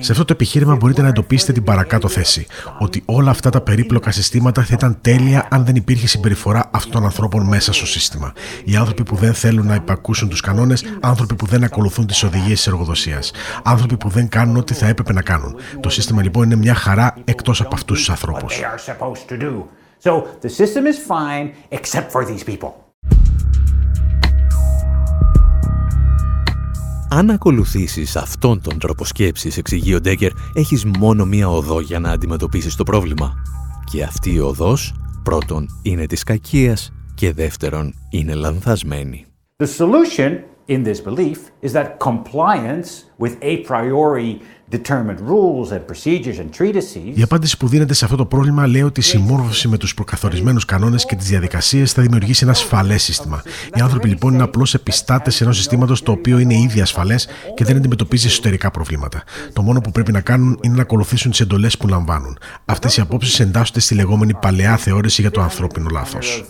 Σε 0.00 0.12
αυτό 0.12 0.24
το 0.24 0.32
επιχείρημα 0.32 0.76
μπορείτε 0.76 1.02
να 1.02 1.08
εντοπίσετε 1.08 1.52
την 1.52 1.64
παρακάτω 1.64 2.08
θέση. 2.08 2.46
Ότι 2.78 3.02
όλα 3.04 3.30
αυτά 3.30 3.50
τα 3.50 3.60
περίπλοκα 3.60 4.10
συστήματα 4.10 4.62
θα 4.62 4.74
ήταν 4.74 4.98
τέλεια 5.00 5.48
αν 5.50 5.64
δεν 5.64 5.76
υπήρχε 5.76 6.06
συμπεριφορά 6.06 6.70
αυτών 6.72 6.92
των 6.92 7.04
ανθρώπων 7.04 7.46
μέσα 7.46 7.72
στο 7.72 7.86
σύστημα. 7.86 8.32
Οι 8.64 8.76
άνθρωποι 8.76 9.02
που 9.02 9.16
δεν 9.16 9.34
θέλουν 9.34 9.66
να 9.66 9.74
υπακούσουν 9.74 10.28
τους 10.28 10.40
κανόνες, 10.40 10.84
άνθρωποι 11.00 11.34
που 11.34 11.46
δεν 11.46 11.64
ακολουθούν 11.64 12.06
τις 12.06 12.22
οδηγίες 12.22 12.56
της 12.56 12.66
εργοδοσίας, 12.66 13.30
άνθρωποι 13.62 13.96
που 13.96 14.08
δεν 14.08 14.28
κάνουν 14.28 14.56
ό,τι 14.56 14.74
θα 14.74 14.86
έπρεπε 14.86 15.12
να 15.12 15.22
κάνουν. 15.22 15.56
Το 15.80 15.88
σύστημα 15.88 16.22
λοιπόν 16.22 16.44
είναι 16.44 16.56
μια 16.56 16.74
χαρά 16.74 17.14
εκτός 17.24 17.60
από 17.60 17.74
αυτούς 17.74 17.98
τους 17.98 18.10
ανθρώπους. 18.10 18.60
Αν 27.10 27.30
ακολουθήσεις 27.30 28.16
αυτόν 28.16 28.62
τον 28.62 28.78
τρόπο 28.78 29.04
σκέψης, 29.04 29.56
εξηγεί 29.56 29.94
ο 29.94 30.00
Ντέκερ, 30.00 30.30
έχεις 30.54 30.84
μόνο 30.84 31.24
μία 31.24 31.48
οδό 31.48 31.80
για 31.80 31.98
να 31.98 32.10
αντιμετωπίσεις 32.10 32.74
το 32.74 32.84
πρόβλημα. 32.84 33.34
Και 33.90 34.02
αυτή 34.02 34.32
η 34.32 34.38
οδός, 34.38 34.94
πρώτον, 35.22 35.68
είναι 35.82 36.06
της 36.06 36.22
κακίας 36.22 36.92
και 37.14 37.32
δεύτερον, 37.32 37.94
είναι 38.10 38.34
λανθασμένη. 38.34 39.26
The 39.56 39.66
solution 39.78 40.30
in 40.68 40.84
this 40.84 41.00
belief 41.00 41.50
is 41.62 41.72
that 41.72 41.98
compliance 41.98 43.04
with 43.18 43.36
a 43.40 43.64
priori 43.64 44.40
η 47.14 47.22
απάντηση 47.22 47.56
που 47.56 47.68
δίνεται 47.68 47.94
σε 47.94 48.04
αυτό 48.04 48.16
το 48.16 48.26
πρόβλημα 48.26 48.66
λέει 48.66 48.82
ότι 48.82 49.00
η 49.00 49.02
συμμόρφωση 49.02 49.68
με 49.68 49.76
τους 49.76 49.94
προκαθορισμένους 49.94 50.64
κανόνες 50.64 51.04
και 51.04 51.16
τις 51.16 51.28
διαδικασίες 51.28 51.92
θα 51.92 52.02
δημιουργήσει 52.02 52.40
ένα 52.42 52.52
ασφαλές 52.52 53.02
σύστημα. 53.02 53.42
Οι 53.74 53.80
άνθρωποι 53.80 54.08
λοιπόν 54.08 54.34
είναι 54.34 54.42
απλώς 54.42 54.74
επιστάτες 54.74 55.40
ενός 55.40 55.56
συστήματος 55.56 56.02
το 56.02 56.12
οποίο 56.12 56.38
είναι 56.38 56.54
ήδη 56.54 56.80
ασφαλές 56.80 57.28
και 57.54 57.64
δεν 57.64 57.76
αντιμετωπίζει 57.76 58.26
εσωτερικά 58.26 58.70
προβλήματα. 58.70 59.22
Το 59.52 59.62
μόνο 59.62 59.80
που 59.80 59.90
πρέπει 59.90 60.12
να 60.12 60.20
κάνουν 60.20 60.58
είναι 60.62 60.74
να 60.74 60.82
ακολουθήσουν 60.82 61.30
τις 61.30 61.40
εντολές 61.40 61.76
που 61.76 61.88
λαμβάνουν. 61.88 62.38
Αυτές 62.64 62.96
οι 62.96 63.00
απόψεις 63.00 63.40
εντάσσονται 63.40 63.80
στη 63.80 63.94
λεγόμενη 63.94 64.34
παλαιά 64.34 64.76
θεώρηση 64.76 65.20
για 65.20 65.30
το 65.30 65.40
ανθρώπινο 65.40 65.88
λάθος. 65.92 66.44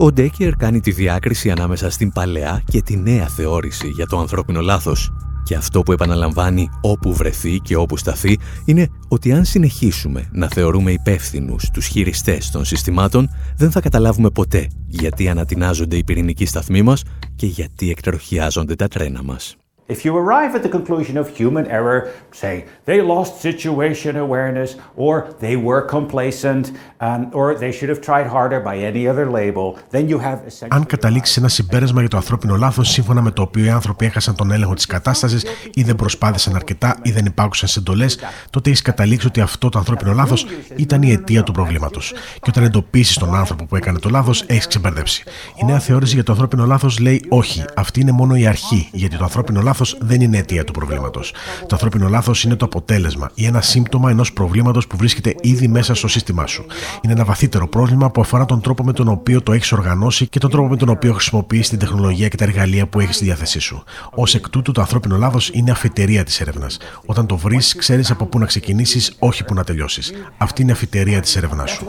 Ο 0.00 0.12
Ντέκερ 0.12 0.56
κάνει 0.56 0.80
τη 0.80 0.90
διάκριση 0.90 1.50
ανάμεσα 1.50 1.90
στην 1.90 2.12
παλαιά 2.12 2.62
και 2.64 2.82
τη 2.82 2.96
νέα 2.96 3.28
θεώρηση 3.28 3.88
για 3.88 4.06
το 4.06 4.18
ανθρώπινο 4.18 4.60
λάθος. 4.60 5.12
Και 5.44 5.54
αυτό 5.54 5.82
που 5.82 5.92
επαναλαμβάνει 5.92 6.68
όπου 6.80 7.14
βρεθεί 7.14 7.58
και 7.58 7.76
όπου 7.76 7.96
σταθεί 7.96 8.38
είναι 8.64 8.88
ότι 9.08 9.32
αν 9.32 9.44
συνεχίσουμε 9.44 10.28
να 10.32 10.48
θεωρούμε 10.48 10.92
υπεύθυνους 10.92 11.70
τους 11.70 11.86
χειριστές 11.86 12.50
των 12.50 12.64
συστημάτων 12.64 13.28
δεν 13.56 13.70
θα 13.70 13.80
καταλάβουμε 13.80 14.30
ποτέ 14.30 14.68
γιατί 14.86 15.28
ανατινάζονται 15.28 15.96
οι 15.96 16.04
πυρηνικοί 16.04 16.46
σταθμοί 16.46 16.82
μας 16.82 17.02
και 17.36 17.46
γιατί 17.46 17.90
εκτροχιάζονται 17.90 18.74
τα 18.74 18.88
τρένα 18.88 19.22
μας. 19.22 19.56
If 19.94 20.04
you 20.04 20.14
arrive 20.24 20.54
at 20.54 20.62
the 20.66 20.72
conclusion 20.78 21.16
of 21.16 21.26
human 21.40 21.66
error, 21.78 21.98
say 22.42 22.54
they 22.84 23.00
lost 23.00 23.40
situation 23.48 24.12
awareness, 24.26 24.70
or 25.04 25.14
they 25.44 25.56
were 25.56 25.82
complacent, 25.96 26.64
and, 27.00 27.20
or 27.38 27.46
they 27.62 27.72
should 27.76 27.90
have 27.94 28.02
tried 28.08 28.26
harder 28.36 28.60
by 28.60 28.76
any 28.90 29.04
other 29.12 29.26
label, 29.38 29.66
then 29.90 30.06
you 30.08 30.18
have 30.18 30.38
Αν 30.68 30.86
καταλήξει 30.86 31.34
ένα 31.38 31.48
συμπέρασμα 31.48 32.00
για 32.00 32.08
το 32.08 32.16
ανθρώπινο 32.16 32.56
λάθος, 32.56 32.88
σύμφωνα 32.88 33.22
με 33.22 33.30
το 33.30 33.42
οποίο 33.42 33.64
οι 33.64 33.68
άνθρωποι 33.70 34.04
έχασαν 34.04 34.34
τον 34.34 34.50
έλεγχο 34.50 34.74
της 34.74 34.86
κατάστασης 34.86 35.44
ή 35.74 35.82
δεν 35.82 35.96
προσπάθησαν 35.96 36.54
αρκετά 36.54 36.96
ή 37.02 37.10
δεν 37.10 37.24
υπάκουσαν 37.24 37.68
σε 37.68 37.78
εντολέ, 37.78 38.06
τότε 38.50 38.70
έχεις 38.70 38.82
καταλήξει 38.82 39.26
ότι 39.26 39.40
αυτό 39.40 39.68
το 39.68 39.78
ανθρώπινο 39.78 40.12
λάθος 40.12 40.46
ήταν 40.76 41.02
η 41.02 41.12
αιτία 41.12 41.42
του 41.42 41.52
προβλήματος. 41.52 42.14
Και 42.40 42.48
όταν 42.48 42.64
εντοπίσεις 42.64 43.16
τον 43.16 43.34
άνθρωπο 43.34 43.64
που 43.64 43.76
έκανε 43.76 43.98
το 43.98 44.08
λάθος, 44.08 44.44
έχεις 44.46 44.66
ξεμπερδέψει. 44.66 45.22
Η 45.62 45.64
νέα 45.64 45.78
θεώρηση 45.78 46.14
για 46.14 46.22
το 46.22 46.32
ανθρώπινο 46.32 46.66
λάθος 46.66 46.98
λέει 46.98 47.24
όχι, 47.28 47.64
αυτή 47.76 48.00
είναι 48.00 48.12
μόνο 48.12 48.36
η 48.36 48.46
αρχή, 48.46 48.88
γιατί 48.92 49.16
το 49.16 49.24
ανθρώπινο 49.24 49.60
λάθος 49.60 49.76
λάθος 49.78 49.98
δεν 50.00 50.20
είναι 50.20 50.38
αιτία 50.38 50.64
του 50.64 50.72
προβλήματος. 50.72 51.34
Το 51.60 51.68
ανθρώπινο 51.70 52.08
λάθος 52.08 52.44
είναι 52.44 52.56
το 52.56 52.64
αποτέλεσμα 52.64 53.30
ή 53.34 53.46
ένα 53.46 53.60
σύμπτωμα 53.60 54.10
ενός 54.10 54.32
προβλήματος 54.32 54.86
που 54.86 54.96
βρίσκεται 54.96 55.34
ήδη 55.40 55.68
μέσα 55.68 55.94
στο 55.94 56.08
σύστημά 56.08 56.46
σου. 56.46 56.66
Είναι 57.02 57.12
ένα 57.12 57.24
βαθύτερο 57.24 57.68
πρόβλημα 57.68 58.10
που 58.10 58.20
αφορά 58.20 58.44
τον 58.44 58.60
τρόπο 58.60 58.84
με 58.84 58.92
τον 58.92 59.08
οποίο 59.08 59.42
το 59.42 59.52
έχεις 59.52 59.72
οργανώσει 59.72 60.26
και 60.26 60.38
τον 60.38 60.50
τρόπο 60.50 60.68
με 60.68 60.76
τον 60.76 60.88
οποίο 60.88 61.12
χρησιμοποιείς 61.12 61.68
την 61.68 61.78
τεχνολογία 61.78 62.28
και 62.28 62.36
τα 62.36 62.44
εργαλεία 62.44 62.86
που 62.86 63.00
έχεις 63.00 63.14
στη 63.14 63.24
διάθεσή 63.24 63.58
σου. 63.58 63.82
Ω 64.14 64.22
εκ 64.34 64.48
τούτου, 64.48 64.72
το 64.72 64.80
ανθρώπινο 64.80 65.16
λάθος 65.16 65.50
είναι 65.52 65.70
αφιτερία 65.70 66.24
της 66.24 66.40
έρευνας. 66.40 66.78
Όταν 67.06 67.26
το 67.26 67.36
βρεις, 67.36 67.74
ξέρεις 67.76 68.10
από 68.10 68.26
πού 68.26 68.38
να 68.38 68.46
ξεκινήσεις, 68.46 69.16
όχι 69.18 69.44
πού 69.44 69.54
να 69.54 69.64
τελειώσεις. 69.64 70.12
Αυτή 70.38 70.62
είναι 70.62 70.70
η 70.70 70.74
αφιτερία 70.74 71.20
της 71.20 71.36
έρευνάς 71.36 71.70
σου. 71.70 71.86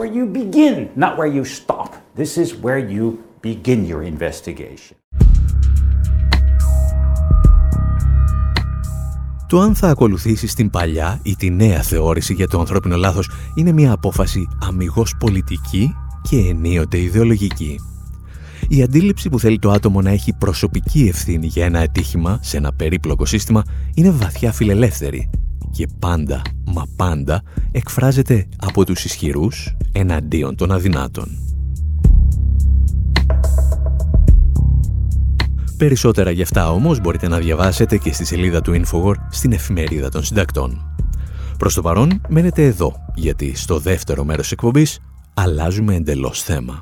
This 2.23 2.35
is 2.43 2.49
where 2.65 2.81
you 2.95 3.05
begin 3.49 3.79
your 3.91 4.01
investigation. 4.13 4.98
Το 9.49 9.59
αν 9.59 9.75
θα 9.75 9.89
ακολουθήσεις 9.89 10.53
την 10.53 10.69
παλιά 10.69 11.19
ή 11.23 11.35
τη 11.35 11.49
νέα 11.49 11.81
θεώρηση 11.81 12.33
για 12.33 12.47
το 12.47 12.59
ανθρώπινο 12.59 12.95
λάθος 12.95 13.29
είναι 13.55 13.71
μια 13.71 13.91
απόφαση 13.91 14.47
αμυγός 14.61 15.15
πολιτική 15.19 15.95
και 16.21 16.37
ενίοτε 16.37 16.99
ιδεολογική. 16.99 17.79
Η 18.67 18.83
αντίληψη 18.83 19.29
που 19.29 19.39
θέλει 19.39 19.59
το 19.59 19.71
άτομο 19.71 20.01
να 20.01 20.09
έχει 20.09 20.33
προσωπική 20.33 21.07
ευθύνη 21.07 21.47
για 21.47 21.65
ένα 21.65 21.79
ατύχημα 21.79 22.39
σε 22.41 22.57
ένα 22.57 22.73
περίπλοκο 22.73 23.25
σύστημα 23.25 23.63
είναι 23.93 24.11
βαθιά 24.11 24.51
φιλελεύθερη 24.51 25.29
και 25.71 25.87
πάντα, 25.99 26.41
μα 26.65 26.83
πάντα, 26.95 27.41
εκφράζεται 27.71 28.47
από 28.57 28.85
τους 28.85 29.05
ισχυρούς 29.05 29.75
εναντίον 29.91 30.55
των 30.55 30.71
αδυνάτων. 30.71 31.48
Περισσότερα 35.79 36.31
γι' 36.31 36.41
αυτά 36.41 36.71
όμως 36.71 36.99
μπορείτε 36.99 37.27
να 37.27 37.37
διαβάσετε 37.37 37.97
και 37.97 38.13
στη 38.13 38.25
σελίδα 38.25 38.61
του 38.61 38.81
Infowar 38.81 39.13
στην 39.29 39.51
εφημερίδα 39.51 40.09
των 40.09 40.23
συντακτών. 40.23 40.95
Προς 41.57 41.73
το 41.73 41.81
παρόν 41.81 42.21
μένετε 42.29 42.63
εδώ, 42.63 42.95
γιατί 43.15 43.55
στο 43.55 43.79
δεύτερο 43.79 44.23
μέρος 44.23 44.41
της 44.41 44.51
εκπομπής 44.51 44.99
αλλάζουμε 45.33 45.95
εντελώς 45.95 46.43
θέμα. 46.43 46.81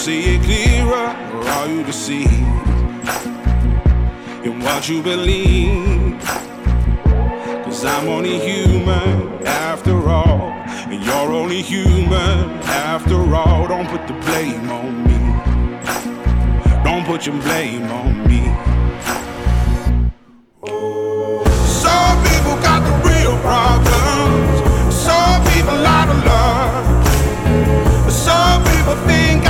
See 0.00 0.36
it 0.36 0.42
clearer 0.44 1.08
or 1.34 1.44
are 1.46 1.68
you 1.68 1.84
deceived 1.84 2.30
in 4.46 4.58
what 4.60 4.88
you 4.88 5.02
believe? 5.02 6.18
Cause 7.64 7.84
I'm 7.84 8.08
only 8.08 8.38
human 8.38 9.46
after 9.46 10.08
all, 10.08 10.52
and 10.90 11.04
you're 11.04 11.32
only 11.42 11.60
human 11.60 12.48
after 12.64 13.18
all. 13.34 13.68
Don't 13.68 13.88
put 13.88 14.06
the 14.08 14.14
blame 14.24 14.70
on 14.70 15.04
me. 15.04 15.18
Don't 16.82 17.04
put 17.04 17.26
your 17.26 17.38
blame 17.42 17.84
on 17.90 18.26
me. 18.26 18.40
Some 21.84 22.16
people 22.30 22.56
got 22.68 22.80
the 22.88 22.94
real 23.06 23.36
problems. 23.48 24.56
Some 24.94 25.44
people 25.52 25.78
out 25.96 26.08
of 26.08 26.18
love. 26.24 28.10
Some 28.10 28.64
people 28.64 28.96
think 29.06 29.49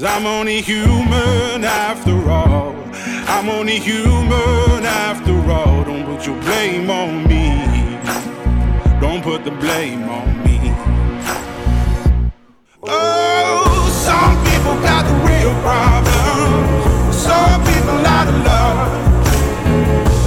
Cause 0.00 0.16
I'm 0.16 0.24
only 0.24 0.62
human 0.62 1.62
after 1.62 2.30
all. 2.30 2.74
I'm 3.28 3.50
only 3.50 3.78
human 3.78 4.82
after 4.82 5.34
all. 5.52 5.84
Don't 5.84 6.06
put 6.06 6.26
your 6.26 6.40
blame 6.40 6.88
on 6.88 7.28
me. 7.28 7.66
Don't 8.98 9.22
put 9.22 9.44
the 9.44 9.50
blame 9.50 10.04
on 10.04 10.42
me. 10.42 10.72
Oh, 12.82 13.90
some 14.08 14.36
people 14.48 14.80
got 14.80 15.04
the 15.04 15.12
real 15.28 15.52
problems. 15.60 17.14
Some 17.14 17.60
people 17.60 18.00
out 18.16 18.26
of 18.26 18.36
love. 18.42 18.88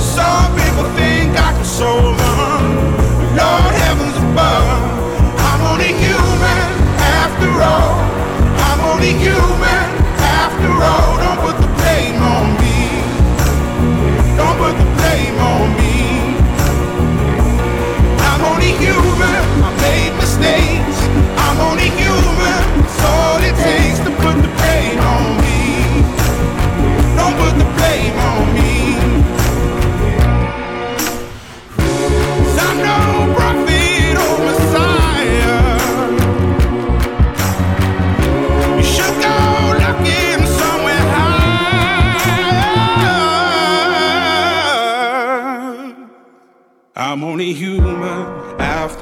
Some 0.03 0.53
people 0.53 0.83
think 0.95 1.31
I 1.35 1.51
can 1.51 1.65
solve 1.65 2.22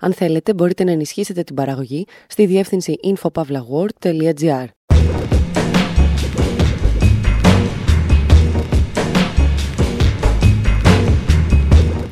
Αν 0.00 0.12
θέλετε, 0.12 0.54
μπορείτε 0.54 0.84
να 0.84 0.90
ενισχύσετε 0.90 1.42
την 1.42 1.54
παραγωγή 1.54 2.06
στη 2.28 2.46
διεύθυνση 2.46 2.94
infopavlagor.gr. 3.04 4.64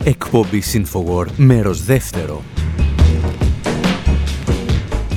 Εκπομπή 0.04 0.62
Infowar, 0.72 1.26
μέρος 1.36 1.84
δεύτερο. 1.84 2.42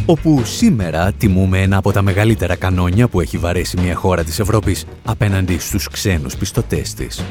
Όπου 0.05 0.41
σήμερα 0.43 1.11
τιμούμε 1.13 1.61
ένα 1.61 1.77
από 1.77 1.91
τα 1.91 2.01
μεγαλύτερα 2.01 2.55
κανόνια 2.55 3.07
που 3.07 3.21
έχει 3.21 3.37
βαρέσει 3.37 3.79
μια 3.81 3.95
χώρα 3.95 4.23
της 4.23 4.39
Ευρώπης 4.39 4.85
απέναντι 5.05 5.57
στους 5.57 5.87
ξένους 5.87 6.37
πιστωτές 6.37 6.93
της. 6.93 7.23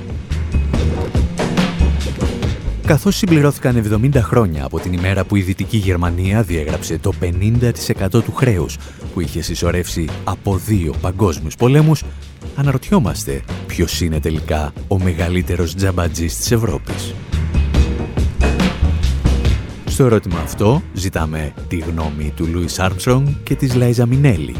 Καθώς 2.88 3.16
συμπληρώθηκαν 3.16 4.00
70 4.14 4.16
χρόνια 4.16 4.64
από 4.64 4.80
την 4.80 4.92
ημέρα 4.92 5.24
που 5.24 5.36
η 5.36 5.40
Δυτική 5.40 5.76
Γερμανία 5.76 6.42
διέγραψε 6.42 6.98
το 6.98 7.12
50% 7.20 8.10
του 8.10 8.32
χρέους 8.32 8.76
που 9.14 9.20
είχε 9.20 9.42
συσσωρεύσει 9.42 10.08
από 10.24 10.56
δύο 10.56 10.94
παγκόσμιους 11.00 11.56
πολέμους, 11.56 12.02
αναρωτιόμαστε 12.56 13.42
ποιος 13.66 14.00
είναι 14.00 14.20
τελικά 14.20 14.72
ο 14.88 14.98
μεγαλύτερος 14.98 15.74
τζαμπατζής 15.74 16.36
της 16.36 16.50
Ευρώπης. 16.50 17.14
Στο 19.84 20.04
ερώτημα 20.04 20.38
αυτό 20.40 20.82
ζητάμε 20.92 21.52
τη 21.68 21.76
γνώμη 21.76 22.32
του 22.36 22.46
Λούις 22.46 22.78
Άρμστρονγκ 22.78 23.26
και 23.42 23.54
της 23.54 23.74
Λάιζα 23.74 24.06
Μινέλη, 24.06 24.56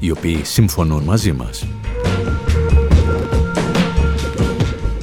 οι 0.00 0.10
οποίοι 0.10 0.40
συμφωνούν 0.44 1.02
μαζί 1.02 1.32
μας. 1.32 1.66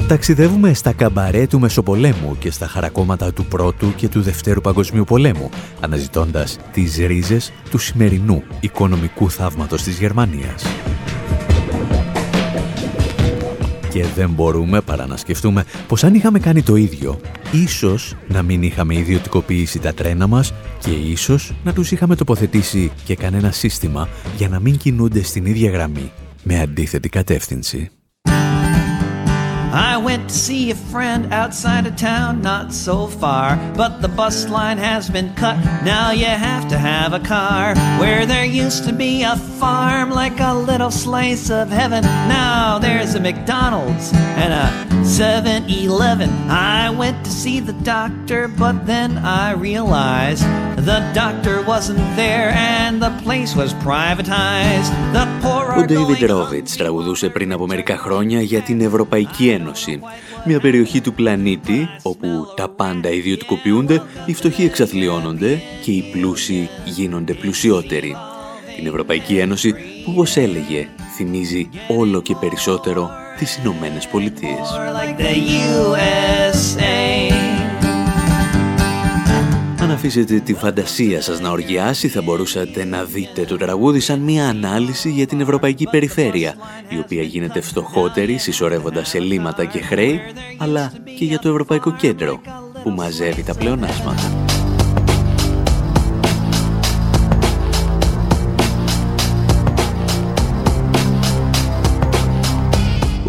Ταξιδεύουμε 0.10 0.74
στα 0.74 0.93
καμπαρέ 0.93 1.48
του 1.48 1.60
Μεσοπολέμου 1.60 2.38
και 2.39 2.52
στα 2.52 2.67
χαρακόμματα 2.67 3.34
του 3.34 3.45
Πρώτου 3.45 3.95
και 3.95 4.10
του 4.10 4.22
Δευτέρου 4.22 4.62
Παγκοσμίου 4.62 5.04
Πολέμου, 5.04 5.50
αναζητώντας 5.80 6.58
τις 6.72 6.98
ρίζες 6.98 7.54
του 7.69 7.78
σημερινού 7.78 8.43
οικονομικού 8.60 9.32
θαύματος 9.32 9.84
της 9.84 10.00
Γερμανίας. 10.00 10.65
Και 13.89 14.06
δεν 14.15 14.30
μπορούμε 14.30 14.82
παρά 14.82 15.08
να 15.08 15.17
σκεφτούμε 15.17 15.65
πως 15.88 16.04
αν 16.04 16.13
είχαμε 16.13 16.39
κάνει 16.39 16.62
το 16.62 16.76
ίδιο, 16.76 17.19
ίσως 17.52 18.15
να 18.28 18.41
μην 18.41 18.63
είχαμε 18.63 18.95
ιδιωτικοποιήσει 18.95 19.80
τα 19.80 19.93
τρένα 19.93 20.28
μας 20.28 20.54
και 20.80 20.91
ίσως 20.91 21.54
να 21.63 21.74
τους 21.74 21.91
είχαμε 21.91 22.15
τοποθετήσει 22.15 22.91
και 23.04 23.15
κανένα 23.15 23.52
σύστημα 23.52 24.10
για 24.38 24.50
να 24.50 24.60
μην 24.60 24.78
κινούνται 24.78 25.24
στην 25.24 25.45
ίδια 25.45 25.72
γραμμή 25.72 26.12
με 26.43 26.60
αντίθετη 26.60 27.10
κατεύθυνση. 27.10 27.91
I 29.75 29.97
went 29.97 30.29
to 30.29 30.35
see 30.35 30.70
a 30.70 30.75
friend 30.75 31.33
outside 31.33 31.85
of 31.87 31.97
town, 31.97 32.42
not 32.42 32.73
so 32.73 33.09
far, 33.09 33.57
but 33.75 34.01
the 34.01 34.09
bus 34.09 34.49
line 34.49 34.79
has 34.79 35.11
been 35.11 35.35
cut. 35.35 35.57
Now 35.85 36.12
you 36.12 36.27
have 36.27 36.68
to 36.68 36.79
have 36.79 37.12
a 37.12 37.18
car. 37.18 37.75
Where 37.99 38.25
there 38.25 38.44
used 38.44 38.85
to 38.85 38.92
be 38.92 39.25
a 39.25 39.37
farm 39.61 40.11
like 40.11 40.38
a 40.38 40.55
little 40.55 40.92
slice 40.92 41.51
of 41.51 41.70
heaven, 41.70 42.03
now 42.05 42.79
there's 42.79 43.16
a 43.16 43.20
McDonald's 43.20 44.12
and 44.42 44.53
a 44.53 44.66
7-Eleven. 45.03 46.31
I 46.49 46.90
went 46.90 47.25
to 47.25 47.31
see 47.31 47.59
the 47.61 47.73
doctor, 47.97 48.47
but 48.47 48.87
then 48.87 49.18
I 49.18 49.53
realized 49.53 50.44
the 50.77 51.01
doctor 51.14 51.62
wasn't 51.62 52.05
there 52.16 52.51
and 52.51 53.03
the 53.03 53.11
place 53.23 53.57
was 53.57 53.73
privatized. 53.75 54.90
The 55.12 55.27
poor 55.42 55.64
Ο 55.79 55.85
David 55.88 56.31
Rovitz 56.31 56.70
τραγουδούσε 56.77 57.29
πριν 57.29 57.53
από 57.53 57.66
μερικά 57.66 57.97
χρόνια 57.97 58.40
για 58.40 58.61
την 58.61 58.81
Ευρωπαϊκή 58.81 59.49
Ένωση. 59.60 60.00
Μια 60.45 60.60
περιοχή 60.60 61.02
του 61.02 61.13
πλανήτη 61.13 61.88
όπου 62.02 62.28
τα 62.56 62.69
πάντα 62.69 63.10
ιδιωτικοποιούνται, 63.10 64.02
οι 64.26 64.34
φτωχοί 64.34 64.63
εξαθλιώνονται 64.63 65.62
και 65.84 65.91
οι 65.91 66.04
πλούσιοι 66.12 66.69
γίνονται 66.86 67.34
πλουσιότεροι. 67.34 68.15
Την 68.76 68.88
Ευρωπαϊκή 68.88 69.38
Ένωση 69.38 69.74
που 69.74 70.12
όπως 70.12 70.38
έλεγε 70.38 70.88
θυμίζει 71.15 71.69
όλο 71.88 72.22
και 72.22 72.36
περισσότερο 72.39 73.10
τις 73.38 73.58
Ηνωμένες 73.58 74.08
Πολιτείες. 74.08 74.69
Αφήσετε 80.00 80.40
τη 80.40 80.54
φαντασία 80.54 81.22
σας 81.22 81.40
να 81.40 81.50
οργιάσει, 81.50 82.08
θα 82.08 82.22
μπορούσατε 82.22 82.86
να 82.86 83.04
δείτε 83.04 83.46
το 83.46 83.58
τραγούδι 83.58 84.00
σαν 84.00 84.20
μια 84.20 84.48
ανάλυση 84.48 85.10
για 85.10 85.26
την 85.26 85.42
ευρωπαϊκή 85.42 85.88
περιφέρεια, 85.92 86.56
η 86.90 86.98
οποία 86.98 87.22
γίνεται 87.22 87.62
φτωχότερη 87.62 88.38
συσσωρεύοντας 88.38 89.14
ελλείμματα 89.14 89.66
και 89.66 89.82
χρέη, 89.82 90.20
αλλά 90.58 90.92
και 91.18 91.26
για 91.26 91.40
το 91.40 91.50
Ευρωπαϊκό 91.50 91.92
Κέντρο, 91.92 92.42
που 92.84 92.90
μαζεύει 92.90 93.44
τα 93.44 93.56
πλεονάσματα. 93.56 94.38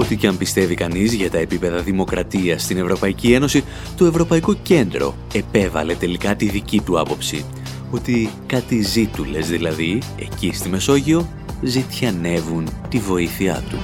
Ό,τι 0.01 0.17
και 0.17 0.27
αν 0.27 0.37
πιστεύει 0.37 0.75
κανείς 0.75 1.13
για 1.13 1.31
τα 1.31 1.39
επίπεδα 1.39 1.79
δημοκρατίας 1.79 2.63
στην 2.63 2.77
Ευρωπαϊκή 2.77 3.33
Ένωση, 3.33 3.65
το 3.97 4.05
Ευρωπαϊκό 4.05 4.55
Κέντρο 4.55 5.15
επέβαλε 5.35 5.95
τελικά 5.95 6.37
τη 6.37 6.49
δική 6.49 6.81
του 6.81 7.01
άποψη. 7.01 7.45
Ότι 7.91 8.31
κάτι 8.47 8.83
ζήτουλες 8.83 9.49
δηλαδή, 9.49 10.03
εκεί 10.19 10.53
στη 10.53 10.69
Μεσόγειο, 10.69 11.29
ζητιανεύουν 11.63 12.69
τη 12.89 12.99
βοήθειά 12.99 13.65
του. 13.71 13.79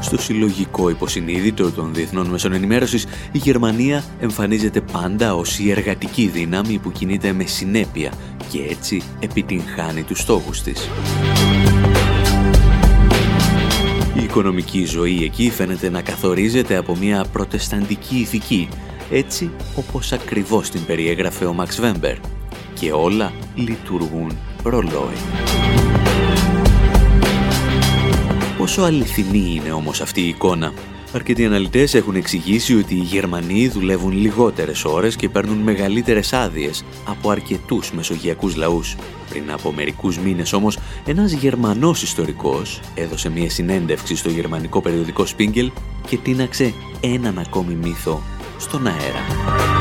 Στο 0.00 0.18
συλλογικό 0.18 0.90
υποσυνείδητο 0.90 1.70
των 1.70 1.94
διεθνών 1.94 2.26
μέσων 2.26 2.52
ενημέρωσης, 2.52 3.04
η 3.32 3.38
Γερμανία 3.38 4.04
εμφανίζεται 4.20 4.80
πάντα 4.80 5.34
ως 5.34 5.58
η 5.58 5.70
εργατική 5.70 6.26
δύναμη 6.26 6.78
που 6.78 6.92
κινείται 6.92 7.32
με 7.32 7.44
συνέπεια 7.44 8.12
και 8.50 8.58
έτσι 8.70 9.02
επιτυγχάνει 9.20 10.02
τους 10.02 10.20
στόχους 10.20 10.62
της. 10.62 10.88
Η 14.14 14.22
οικονομική 14.22 14.84
ζωή 14.84 15.24
εκεί 15.24 15.50
φαίνεται 15.50 15.90
να 15.90 16.02
καθορίζεται 16.02 16.76
από 16.76 16.96
μια 16.96 17.24
προτεσταντική 17.32 18.16
ηθική, 18.16 18.68
έτσι 19.10 19.50
όπως 19.76 20.12
ακριβώς 20.12 20.70
την 20.70 20.84
περιέγραφε 20.84 21.44
ο 21.44 21.52
Μαξ 21.52 21.80
Βέμπερ. 21.80 22.16
Και 22.74 22.92
όλα 22.92 23.32
λειτουργούν 23.54 24.38
ρολόι. 24.62 25.16
Πόσο 28.58 28.82
αληθινή 28.82 29.54
είναι 29.54 29.72
όμως 29.72 30.00
αυτή 30.00 30.20
η 30.20 30.28
εικόνα; 30.28 30.72
Αρκετοί 31.14 31.44
αναλυτές 31.44 31.94
έχουν 31.94 32.14
εξηγήσει 32.14 32.76
ότι 32.76 32.94
οι 32.94 32.98
Γερμανοί 32.98 33.68
δουλεύουν 33.68 34.12
λιγότερες 34.12 34.84
ώρες 34.84 35.16
και 35.16 35.28
παίρνουν 35.28 35.58
μεγαλύτερες 35.58 36.32
άδειες 36.32 36.84
από 37.04 37.30
αρκετούς 37.30 37.92
μεσογειακούς 37.92 38.56
λαούς. 38.56 38.96
Πριν 39.28 39.52
από 39.52 39.72
μερικούς 39.72 40.18
μήνες 40.18 40.52
όμως, 40.52 40.78
ένας 41.06 41.32
Γερμανός 41.32 42.02
ιστορικός 42.02 42.80
έδωσε 42.94 43.30
μια 43.30 43.50
συνέντευξη 43.50 44.16
στο 44.16 44.30
γερμανικό 44.30 44.80
περιοδικό 44.80 45.24
Spiegel 45.36 45.68
και 46.08 46.16
τίναξε 46.16 46.74
έναν 47.00 47.38
ακόμη 47.38 47.74
μύθο 47.74 48.22
στον 48.58 48.86
αέρα. 48.86 49.71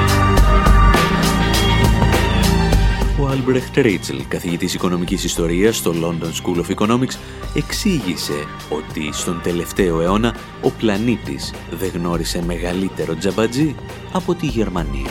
Ο 3.19 3.27
Άλμπρεχτ 3.27 3.77
Ρίτσελ, 3.77 4.21
καθηγητής 4.27 4.73
οικονομικής 4.73 5.23
ιστορίας 5.23 5.77
στο 5.77 5.93
London 6.01 6.25
School 6.25 6.63
of 6.65 6.75
Economics, 6.75 7.15
εξήγησε 7.55 8.45
ότι 8.69 9.09
στον 9.11 9.39
τελευταίο 9.43 10.01
αιώνα 10.01 10.35
ο 10.61 10.69
πλανήτης 10.69 11.53
δεν 11.71 11.91
γνώρισε 11.93 12.43
μεγαλύτερο 12.45 13.15
τζαμπατζή 13.15 13.75
από 14.11 14.33
τη 14.33 14.45
Γερμανία. 14.45 15.09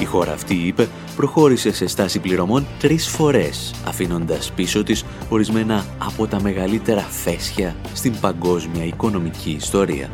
Η 0.00 0.04
χώρα 0.04 0.32
αυτή, 0.32 0.54
είπε, 0.54 0.88
προχώρησε 1.16 1.72
σε 1.72 1.86
στάση 1.86 2.18
πληρωμών 2.18 2.66
τρεις 2.78 3.08
φορές, 3.08 3.74
αφήνοντας 3.86 4.52
πίσω 4.52 4.82
της 4.82 5.04
ορισμένα 5.28 5.84
από 5.98 6.26
τα 6.26 6.40
μεγαλύτερα 6.42 7.00
φέσια 7.00 7.76
στην 7.94 8.20
παγκόσμια 8.20 8.84
οικονομική 8.84 9.50
ιστορία. 9.50 10.10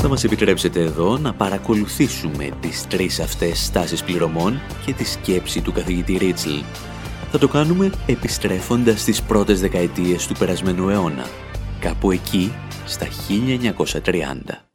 Θα 0.00 0.08
μας 0.08 0.24
επιτρέψετε 0.24 0.80
εδώ 0.80 1.18
να 1.18 1.34
παρακολουθήσουμε 1.34 2.50
τις 2.60 2.86
τρεις 2.86 3.20
αυτές 3.20 3.64
στάσεις 3.64 4.02
πληρωμών 4.02 4.60
και 4.86 4.92
τη 4.92 5.04
σκέψη 5.04 5.60
του 5.60 5.72
καθηγητή 5.72 6.16
Ρίτσλ. 6.16 6.58
Θα 7.30 7.38
το 7.38 7.48
κάνουμε 7.48 7.90
επιστρέφοντας 8.06 9.00
στις 9.00 9.22
πρώτες 9.22 9.60
δεκαετίες 9.60 10.26
του 10.26 10.34
περασμένου 10.34 10.88
αιώνα. 10.88 11.26
Κάπου 11.80 12.10
εκεί 12.10 12.52
στα 12.86 13.06
1930. 13.06 14.68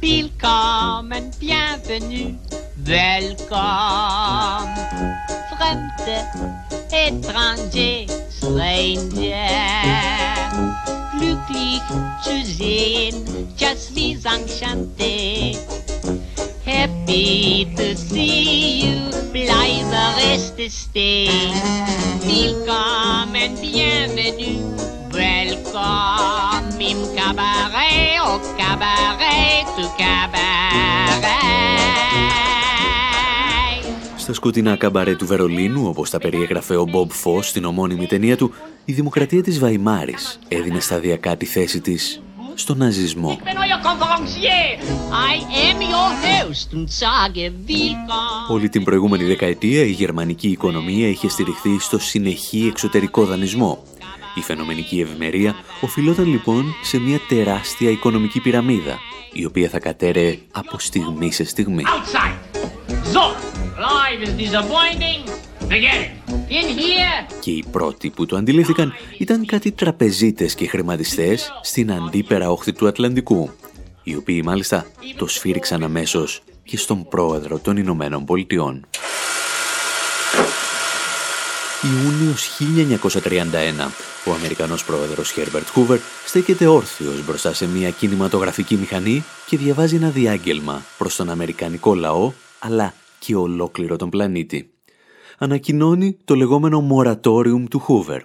Willkommen, 0.00 1.24
bienvenue, 1.40 2.28
Welkom, 2.86 4.68
vreemde, 5.50 6.18
étranger, 6.90 8.06
stranger. 8.30 9.50
Glücklich 11.18 11.82
zu 12.22 12.44
sehen, 12.44 13.24
just 13.56 13.92
wie 13.96 14.16
enchanté. 14.22 15.56
Happy 16.64 17.66
to 17.74 17.96
see 17.96 18.86
you, 18.86 19.10
bleibe 19.32 20.14
reste 20.22 20.70
stehen. 20.70 21.60
Willkommen, 22.22 23.58
bienvenue, 23.60 24.62
welcome 25.10 26.78
im 26.78 27.02
cabaret, 27.16 28.20
au 28.20 28.38
cabaret, 28.56 29.66
tout 29.74 29.90
Cabaret. 29.98 31.16
Στα 34.26 34.34
σκοτεινά 34.34 34.76
καμπαρέ 34.76 35.16
του 35.16 35.26
Βερολίνου, 35.26 35.86
όπως 35.86 36.10
τα 36.10 36.18
περιέγραφε 36.18 36.76
ο 36.76 36.84
Μπομπ 36.84 37.10
Φως 37.10 37.48
στην 37.48 37.64
ομώνυμη 37.64 38.06
ταινία 38.06 38.36
του, 38.36 38.52
η 38.84 38.92
δημοκρατία 38.92 39.42
της 39.42 39.58
Βαϊμάρης 39.58 40.38
έδινε 40.48 40.80
σταδιακά 40.80 41.36
τη 41.36 41.46
θέση 41.46 41.80
της 41.80 42.20
στο 42.54 42.74
ναζισμό. 42.74 43.38
Ich 43.40 43.44
bin 43.44 43.56
euer 43.56 43.80
Konferencier. 43.88 44.68
I 45.30 45.34
am 45.66 45.80
your 45.92 46.10
host 46.26 46.72
und 46.74 46.88
sage 46.88 47.52
willkommen. 47.66 48.48
Όλη 48.48 48.68
την 48.68 48.84
προηγούμενη 48.84 49.24
δεκαετία 49.24 49.82
η 49.82 49.90
γερμανική 49.90 50.48
οικονομία 50.48 51.08
είχε 51.08 51.28
στηριχθεί 51.28 51.78
στο 51.80 51.98
συνεχή 51.98 52.66
εξωτερικό 52.66 53.24
δανεισμό. 53.24 53.82
Η 54.34 54.40
φαινομενική 54.40 55.00
ευημερία 55.00 55.54
οφειλόταν 55.80 56.26
λοιπόν 56.26 56.74
σε 56.82 56.98
μια 56.98 57.20
τεράστια 57.28 57.90
οικονομική 57.90 58.40
πυραμίδα, 58.40 58.98
η 59.32 59.44
οποία 59.44 59.68
θα 59.68 59.78
κατέρεε 59.78 60.38
από 60.52 60.78
στιγμή 60.78 61.32
σε 61.32 61.44
στιγμή. 61.44 61.82
Outside. 61.86 62.56
So, 63.14 63.45
life 64.06 64.22
is 64.26 64.34
disappointing. 64.44 65.20
Forget 65.70 65.98
it. 66.04 66.10
In 66.48 66.66
here. 66.78 67.38
Και 67.40 67.50
οι 67.50 67.64
πρώτοι 67.70 68.10
που 68.10 68.26
το 68.26 68.36
αντιλήφθηκαν 68.36 68.92
ήταν 69.18 69.46
κάτι 69.46 69.72
τραπεζίτες 69.72 70.54
και 70.54 70.66
χρηματιστές 70.66 71.52
στην 71.62 71.92
αντίπερα 71.92 72.50
όχθη 72.50 72.72
του 72.72 72.86
Ατλαντικού, 72.86 73.50
οι 74.02 74.16
οποίοι 74.16 74.42
μάλιστα 74.44 74.86
το 75.16 75.26
σφύριξαν 75.26 75.82
αμέσως 75.82 76.42
και 76.64 76.76
στον 76.76 77.08
πρόεδρο 77.08 77.58
των 77.58 77.76
Ηνωμένων 77.76 78.24
Πολιτειών. 78.24 78.86
Ιούνιος 81.82 82.48
1931, 82.58 83.90
ο 84.24 84.32
Αμερικανός 84.32 84.84
πρόεδρος 84.84 85.34
Herbert 85.36 85.74
Hoover 85.74 85.98
στέκεται 86.26 86.66
όρθιος 86.66 87.24
μπροστά 87.24 87.54
σε 87.54 87.66
μια 87.66 87.90
κινηματογραφική 87.90 88.76
μηχανή 88.76 89.24
και 89.46 89.56
διαβάζει 89.56 89.96
ένα 89.96 90.08
διάγγελμα 90.08 90.82
προς 90.98 91.16
τον 91.16 91.30
Αμερικανικό 91.30 91.94
λαό, 91.94 92.32
αλλά 92.58 92.94
και 93.18 93.36
ολόκληρο 93.36 93.96
τον 93.96 94.10
πλανήτη. 94.10 94.70
Ανακοινώνει 95.38 96.16
το 96.24 96.34
λεγόμενο 96.34 96.80
μορατόριουμ 96.80 97.64
του 97.64 97.82
Hoover. 97.88 98.20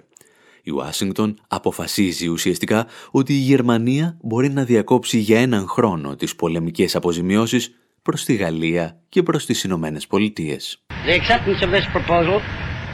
Η 0.62 0.70
Ουάσιγκτον 0.70 1.38
αποφασίζει 1.48 2.28
ουσιαστικά 2.28 2.86
ότι 3.10 3.32
η 3.32 3.36
Γερμανία 3.36 4.16
μπορεί 4.22 4.48
να 4.48 4.64
διακόψει 4.64 5.18
για 5.18 5.40
έναν 5.40 5.68
χρόνο 5.68 6.16
τις 6.16 6.36
πολεμικές 6.36 6.96
αποζημιώσεις 6.96 7.74
προς 8.02 8.24
τη 8.24 8.34
Γαλλία 8.34 9.00
και 9.08 9.22
προς 9.22 9.46
τις 9.46 9.64
Ηνωμένες 9.64 10.06
Πολιτείες. 10.06 10.84
The 11.06 11.20
acceptance 11.20 11.62
of 11.62 11.70
this 11.70 11.86
proposal 11.96 12.40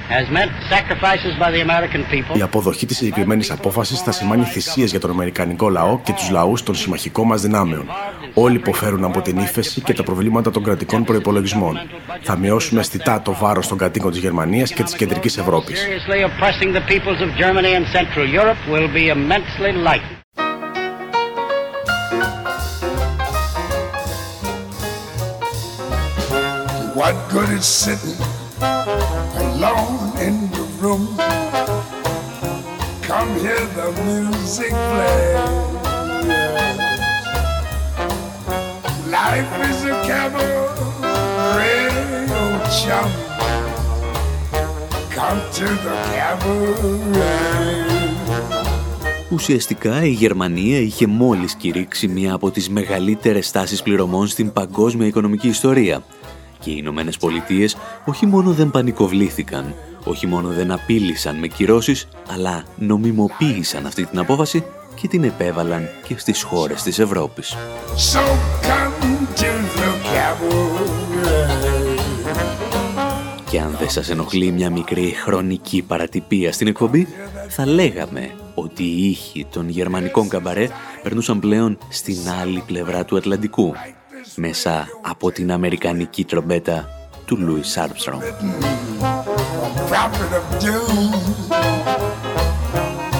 has 0.08 0.26
meant 0.36 0.52
sacrifices 0.74 1.32
by 1.42 1.50
the 1.54 1.60
American 1.68 2.02
people. 2.10 2.36
Η 2.36 2.42
αποδοχή 2.42 2.86
της 2.86 2.96
συγκεκριμένης 2.96 3.50
απόφασης 3.50 4.00
θα 4.00 4.12
σημάνει 4.12 4.44
θυσίες 4.44 4.90
για 4.90 5.00
τον 5.00 5.10
Αμερικανικό 5.10 5.68
λαό 5.68 6.00
και 6.02 6.12
τους 6.12 6.30
λαούς 6.30 6.62
των 6.62 6.74
συμμαχικών 6.74 7.26
μας 7.26 7.42
δυνάμεων. 7.42 7.86
Όλοι 8.34 8.56
υποφέρουν 8.56 9.04
από 9.04 9.20
την 9.20 9.38
ύφεση 9.38 9.80
και 9.80 9.92
τα 9.92 10.02
προβλήματα 10.02 10.50
των 10.50 10.64
κρατικών 10.64 11.04
προπολογισμών. 11.04 11.78
Θα 12.22 12.36
μειώσουμε 12.36 12.80
αισθητά 12.80 13.22
το 13.22 13.32
βάρος 13.32 13.68
των 13.68 13.78
κατοίκων 13.78 14.10
της 14.10 14.20
Γερμανίας 14.20 14.72
και 14.72 14.82
της 14.82 14.94
κεντρικής 14.94 15.38
Ευρώπης. 15.38 15.86
Seriously 15.86 16.22
oppressing 16.22 16.72
the 16.72 16.92
peoples 16.92 17.20
of 17.20 17.30
Germany 17.42 17.72
and 17.74 17.86
Central 17.98 18.26
Europe 18.40 18.58
will 18.72 18.88
be 18.92 19.04
immensely 19.08 19.72
lightened. 19.88 20.16
What 27.00 27.14
good 27.34 27.50
is 27.58 27.66
sitting 27.84 28.47
alone 28.60 29.98
in 30.26 30.34
the 30.56 30.64
room? 30.80 31.04
Come 33.08 33.30
hear 33.44 33.64
the 33.78 33.88
music 34.04 34.72
play. 34.90 35.22
Life 39.18 39.52
is 39.68 39.78
a 39.92 39.94
cabaret, 40.08 41.88
oh 42.40 42.54
chum. 42.78 43.08
Come 45.16 45.40
to 45.56 45.66
the 45.84 45.94
cabaret. 46.14 47.58
Ουσιαστικά 49.30 50.04
η 50.04 50.10
Γερμανία 50.10 50.78
είχε 50.78 51.06
μόλις 51.06 51.54
κηρύξει 51.54 52.08
μία 52.08 52.32
από 52.32 52.50
τις 52.50 52.68
μεγαλύτερες 52.68 53.50
τάσεις 53.50 53.82
πληρωμών 53.82 54.26
στην 54.26 54.52
παγκόσμια 54.52 55.06
οικονομική 55.06 55.48
ιστορία. 55.48 56.02
Και 56.68 56.74
οι 56.74 56.80
Ηνωμένες 56.80 57.16
Πολιτείες 57.16 57.76
όχι 58.04 58.26
μόνο 58.26 58.50
δεν 58.50 58.70
πανικοβλήθηκαν, 58.70 59.74
όχι 60.04 60.26
μόνο 60.26 60.48
δεν 60.48 60.70
απείλησαν 60.70 61.36
με 61.36 61.46
κυρώσεις, 61.46 62.08
αλλά 62.32 62.64
νομιμοποίησαν 62.76 63.86
αυτή 63.86 64.06
την 64.06 64.18
απόφαση 64.18 64.64
και 64.94 65.08
την 65.08 65.24
επέβαλαν 65.24 65.88
και 66.06 66.18
στις 66.18 66.42
χώρες 66.42 66.82
της 66.82 66.98
Ευρώπης. 66.98 67.56
So 67.96 68.20
come 68.68 69.16
to 69.36 69.50
the 69.76 69.90
cabaret. 70.08 70.88
Και 73.50 73.60
αν 73.60 73.76
δεν 73.78 73.90
σας 73.90 74.10
ενοχλεί 74.10 74.50
μια 74.50 74.70
μικρή 74.70 75.14
χρονική 75.24 75.82
παρατυπία 75.82 76.52
στην 76.52 76.66
εκπομπή, 76.66 77.08
θα 77.48 77.66
λέγαμε 77.66 78.30
ότι 78.54 78.82
οι 78.82 79.08
ήχοι 79.08 79.46
των 79.50 79.68
γερμανικών 79.68 80.28
καμπαρέ 80.28 80.68
περνούσαν 81.02 81.40
πλέον 81.40 81.78
στην 81.88 82.16
άλλη 82.40 82.62
πλευρά 82.66 83.04
του 83.04 83.16
Ατλαντικού, 83.16 83.74
μέσα 84.38 84.86
από 85.02 85.30
την 85.30 85.52
αμερικανική 85.52 86.24
τρομπέτα 86.24 86.88
του 87.24 87.36
Λούις 87.36 87.76
Άρμστρονγκ. 87.76 88.22
prophet 89.90 90.32
of 90.40 90.46
doom 90.64 91.12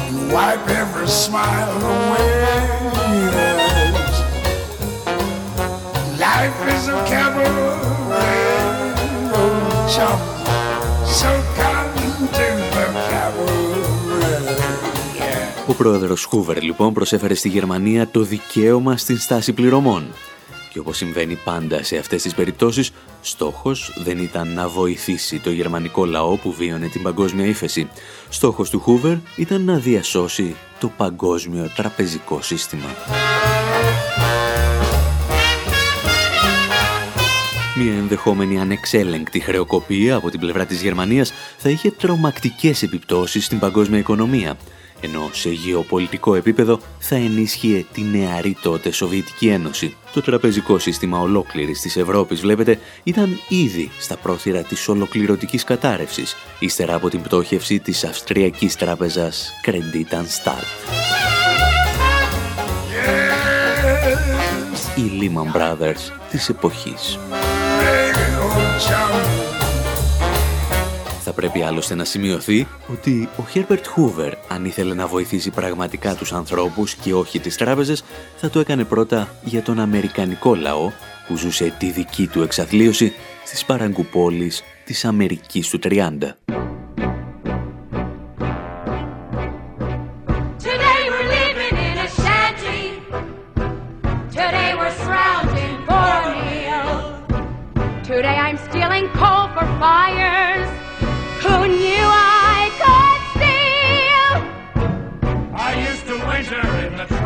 and 0.07 0.19
wipe 0.35 0.67
every 0.83 1.09
smile 1.25 1.79
away. 1.95 2.39
Life 6.27 6.61
is 6.75 6.85
a 6.95 6.99
cabaret, 7.11 7.79
oh 9.39 9.95
chum, 9.95 10.19
so 11.21 11.31
come 11.59 11.91
to 12.37 12.49
the 12.69 12.89
cabaret. 13.13 13.79
Yeah. 15.19 15.65
Ο 15.67 15.73
πρόεδρος 15.73 16.25
Χούβερ 16.25 16.63
λοιπόν 16.63 16.93
προσέφερε 16.93 17.35
στη 17.35 17.49
Γερμανία 17.49 18.09
το 18.09 18.21
δικαίωμα 18.23 18.97
στην 18.97 19.19
στάση 19.19 19.53
πληρωμών. 19.53 20.13
Και 20.73 20.79
όπως 20.79 20.97
συμβαίνει 20.97 21.39
πάντα 21.45 21.83
σε 21.83 21.97
αυτές 21.97 22.23
τις 22.23 22.35
περιπτώσεις, 22.35 22.91
στόχος 23.21 23.93
δεν 23.97 24.19
ήταν 24.19 24.53
να 24.55 24.69
βοηθήσει 24.69 25.39
το 25.39 25.51
γερμανικό 25.51 26.05
λαό 26.05 26.37
που 26.37 26.53
βίωνε 26.53 26.87
την 26.87 27.03
παγκόσμια 27.03 27.47
ύφεση. 27.47 27.89
Στόχος 28.29 28.71
του 28.71 28.81
Χούβερ 28.81 29.17
ήταν 29.37 29.65
να 29.65 29.79
διασώσει 29.79 30.57
το 30.81 30.93
παγκόσμιο 30.97 31.71
τραπεζικό 31.77 32.43
σύστημα. 32.43 32.89
Μια 37.77 37.93
ενδεχόμενη 37.93 38.61
ανεξέλεγκτη 38.61 39.41
χρεοκοπία 39.41 40.15
από 40.15 40.31
την 40.31 40.41
πλευρά 40.41 40.67
της 40.67 40.83
Γερμανίας 40.83 41.33
θα 41.59 41.69
είχε 41.69 41.91
τρομακτικές 41.91 42.83
επιπτώσεις 42.83 43.45
στην 43.45 43.59
παγκόσμια 43.59 43.99
οικονομία, 43.99 44.57
ενώ 45.01 45.31
σε 45.33 45.51
γεωπολιτικό 45.51 46.35
επίπεδο 46.35 46.79
θα 46.99 47.15
ενίσχυε 47.17 47.85
τη 47.93 48.03
νεαρή 48.03 48.57
τότε 48.63 48.91
Σοβιετική 48.91 49.49
Ένωση. 49.49 49.97
Το 50.13 50.23
τραπεζικό 50.23 50.79
σύστημα 50.79 51.19
ολόκληρης 51.19 51.81
της 51.81 51.97
Ευρώπης, 51.97 52.41
βλέπετε, 52.41 52.79
ήταν 53.03 53.41
ήδη 53.49 53.91
στα 53.99 54.17
πρόθυρα 54.17 54.63
της 54.63 54.89
ολοκληρωτικής 54.89 55.65
κατάρρευσης, 55.65 56.37
ύστερα 56.59 56.95
από 56.95 57.09
την 57.09 57.23
πτώχευση 57.23 57.79
της 57.79 58.05
Αυστριακής 58.05 58.77
τράπεζας 58.77 59.53
Credit 59.67 60.15
Start. 60.15 60.67
Οι 64.97 65.11
Lehman 65.21 65.57
Brothers 65.57 66.13
της 66.31 66.49
εποχής. 66.49 67.19
Oh 71.29 71.31
chum, 71.31 71.35
Θα 71.35 71.37
πρέπει 71.37 71.63
άλλωστε 71.63 71.95
να 71.95 72.05
σημειωθεί 72.05 72.67
ότι 72.93 73.29
ο 73.39 73.45
Herbert 73.55 73.83
Hoover, 73.97 74.33
αν 74.49 74.65
ήθελε 74.65 74.95
να 74.95 75.07
βοηθήσει 75.07 75.51
πραγματικά 75.51 76.15
τους 76.15 76.33
ανθρώπους 76.33 76.95
και 76.95 77.15
όχι 77.15 77.41
τις 77.41 77.57
τράπεζες, 77.57 78.05
θα 78.37 78.51
το 78.51 78.61
έκανε 78.61 78.85
πρώτα 78.85 79.29
για 79.45 79.63
τον 79.63 79.79
Αμερικανικό 79.81 80.55
λαό 80.55 80.91
που 81.27 81.37
ζούσε 81.37 81.75
τη 81.79 81.91
δική 81.91 82.27
του 82.27 82.43
εξαθλίωση 82.43 83.13
στις 83.45 83.65
παραγκουπόλεις 83.65 84.63
της 84.85 85.05
Αμερικής 85.05 85.69
του 85.69 85.79
30. 85.83 86.37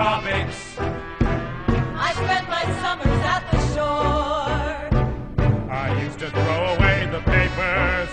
tropics. 0.02 0.58
I 0.80 2.10
spent 2.22 2.46
my 2.48 2.64
summers 2.82 3.20
at 3.34 3.42
the 3.52 3.58
shore. 3.72 4.80
I 5.70 5.86
used 6.02 6.18
to 6.18 6.28
throw 6.30 6.60
away 6.74 6.96
the 7.16 7.22
papers. 7.34 8.10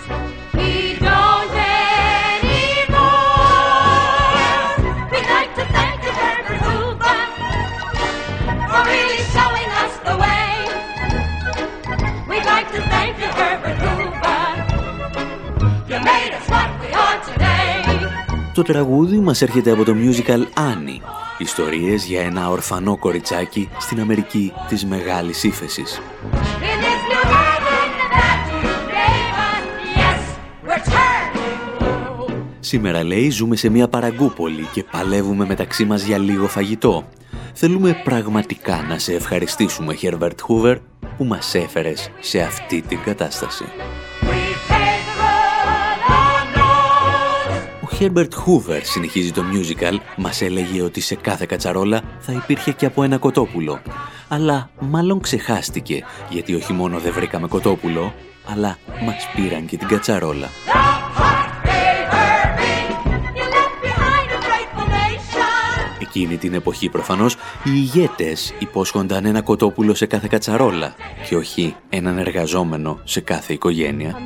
We 0.54 0.70
don't 1.08 1.52
anymore. 1.82 2.70
We'd 5.10 5.30
like 5.36 5.52
to 5.60 5.64
thank 5.78 5.98
you, 6.06 6.12
Herbert 6.22 6.62
Hoover, 6.68 7.20
for 8.70 8.82
really 8.94 9.22
showing 9.34 9.70
us 9.82 9.94
the 10.08 10.14
way. 10.24 10.50
We'd 12.30 12.46
like 12.54 12.68
to 12.76 12.80
thank 12.94 13.14
you, 13.22 13.30
Herbert 13.40 13.78
Hoover. 13.86 14.42
You 15.90 15.98
made 16.12 16.32
us 16.38 16.46
what 16.54 16.70
we 16.80 16.88
are 16.92 17.18
today. 17.24 17.39
Το 18.60 18.72
τραγούδι 18.72 19.18
μας 19.18 19.42
έρχεται 19.42 19.70
από 19.70 19.84
το 19.84 19.92
musical 19.92 20.58
Annie, 20.58 21.00
ιστορίες 21.38 22.04
για 22.04 22.22
ένα 22.22 22.50
ορφανό 22.50 22.98
κοριτσάκι 22.98 23.68
στην 23.78 24.00
Αμερική 24.00 24.52
της 24.68 24.86
Μεγάλης 24.86 25.44
Ήφεσης. 25.44 26.00
Σήμερα 32.60 33.04
λέει 33.04 33.30
ζούμε 33.30 33.56
σε 33.56 33.68
μια 33.68 33.88
παραγκούπολη 33.88 34.68
και 34.72 34.84
παλεύουμε 34.90 35.46
μεταξύ 35.46 35.84
μας 35.84 36.02
για 36.02 36.18
λίγο 36.18 36.46
φαγητό. 36.48 37.04
Θέλουμε 37.54 38.00
πραγματικά 38.04 38.84
να 38.88 38.98
σε 38.98 39.14
ευχαριστήσουμε 39.14 39.96
Herbert 40.02 40.36
Hoover 40.48 40.76
που 41.16 41.24
μας 41.24 41.54
έφερες 41.54 42.10
σε 42.20 42.40
αυτή 42.40 42.82
την 42.82 42.98
κατάσταση. 43.04 43.64
Herbert 48.00 48.32
Hoover 48.46 48.80
συνεχίζει 48.82 49.32
το 49.32 49.42
musical, 49.52 49.96
μας 50.16 50.42
έλεγε 50.42 50.82
ότι 50.82 51.00
σε 51.00 51.14
κάθε 51.14 51.46
κατσαρόλα 51.46 52.00
θα 52.18 52.32
υπήρχε 52.32 52.72
και 52.72 52.86
από 52.86 53.02
ένα 53.02 53.18
κοτόπουλο. 53.18 53.80
Αλλά 54.28 54.70
μάλλον 54.80 55.20
ξεχάστηκε, 55.20 56.04
γιατί 56.28 56.54
όχι 56.54 56.72
μόνο 56.72 56.98
δεν 56.98 57.12
βρήκαμε 57.12 57.48
κοτόπουλο, 57.48 58.14
αλλά 58.46 58.78
μας 59.04 59.28
πήραν 59.34 59.66
και 59.66 59.76
την 59.76 59.88
κατσαρόλα. 59.88 60.48
Εκείνη 66.00 66.36
την 66.36 66.54
εποχή 66.54 66.88
προφανώς 66.88 67.34
οι 67.34 67.70
ηγέτες 67.74 68.54
υπόσχονταν 68.58 69.24
ένα 69.24 69.42
κοτόπουλο 69.42 69.94
σε 69.94 70.06
κάθε 70.06 70.26
κατσαρόλα 70.30 70.94
και 71.28 71.36
όχι 71.36 71.76
έναν 71.88 72.18
εργαζόμενο 72.18 73.00
σε 73.04 73.20
κάθε 73.20 73.52
οικογένεια. 73.52 74.16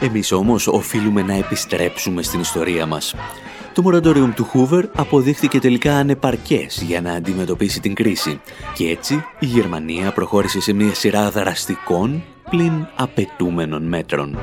Εμείς 0.00 0.32
όμως 0.32 0.66
οφείλουμε 0.66 1.22
να 1.22 1.34
επιστρέψουμε 1.34 2.22
στην 2.22 2.40
ιστορία 2.40 2.86
μας. 2.86 3.14
Το 3.72 3.82
μορατόριουμ 3.82 4.32
του 4.32 4.44
Χούβερ 4.44 4.84
αποδείχθηκε 4.96 5.58
τελικά 5.58 5.94
ανεπαρκές 5.94 6.82
για 6.82 7.00
να 7.00 7.12
αντιμετωπίσει 7.12 7.80
την 7.80 7.94
κρίση 7.94 8.40
και 8.74 8.88
έτσι 8.88 9.24
η 9.38 9.46
Γερμανία 9.46 10.12
προχώρησε 10.12 10.60
σε 10.60 10.72
μια 10.72 10.94
σειρά 10.94 11.30
δραστικών 11.30 12.22
πλην 12.50 12.86
απαιτούμενων 12.96 13.82
μέτρων. 13.82 14.38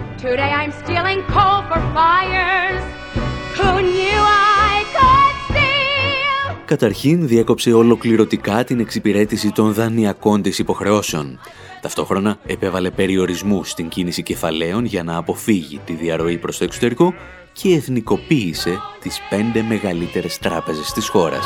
Καταρχήν 6.65 7.27
διέκοψε 7.27 7.73
ολοκληρωτικά 7.73 8.63
την 8.63 8.79
εξυπηρέτηση 8.79 9.51
των 9.51 9.73
δανειακών 9.73 10.41
της 10.41 10.59
υποχρεώσεων. 10.59 11.39
Ταυτόχρονα 11.81 12.37
επέβαλε 12.45 12.91
περιορισμούς 12.91 13.69
στην 13.69 13.89
κίνηση 13.89 14.23
κεφαλαίων 14.23 14.85
για 14.85 15.03
να 15.03 15.17
αποφύγει 15.17 15.79
τη 15.85 15.93
διαρροή 15.93 16.37
προς 16.37 16.57
το 16.57 16.63
εξωτερικό 16.63 17.13
και 17.53 17.73
εθνικοποίησε 17.73 18.79
τις 19.01 19.21
πέντε 19.29 19.61
μεγαλύτερες 19.61 20.37
τράπεζες 20.37 20.91
της 20.91 21.07
χώρας. 21.07 21.45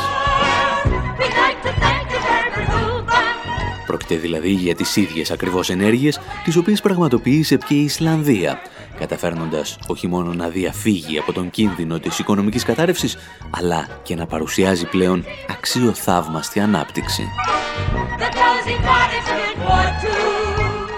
Πρόκειται 3.86 4.16
δηλαδή 4.16 4.50
για 4.50 4.74
τις 4.74 4.96
ίδιες 4.96 5.30
ακριβώς 5.30 5.70
ενέργειες, 5.70 6.20
τις 6.44 6.56
οποίες 6.56 6.80
πραγματοποίησε 6.80 7.56
και 7.56 7.74
η 7.74 7.82
Ισλανδία, 7.82 8.58
καταφέρνοντας 8.98 9.78
όχι 9.86 10.06
μόνο 10.06 10.32
να 10.32 10.48
διαφύγει 10.48 11.18
από 11.18 11.32
τον 11.32 11.50
κίνδυνο 11.50 11.98
της 11.98 12.18
οικονομικής 12.18 12.64
κατάρρευσης, 12.64 13.16
αλλά 13.50 13.88
και 14.02 14.14
να 14.14 14.26
παρουσιάζει 14.26 14.86
πλέον 14.86 15.24
αξιοθαύμαστη 15.50 16.60
ανάπτυξη. 16.60 17.22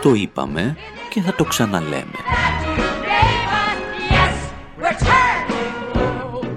Το 0.03 0.15
είπαμε 0.15 0.77
και 1.11 1.21
θα 1.21 1.35
το 1.35 1.45
ξαναλέμε. 1.45 2.15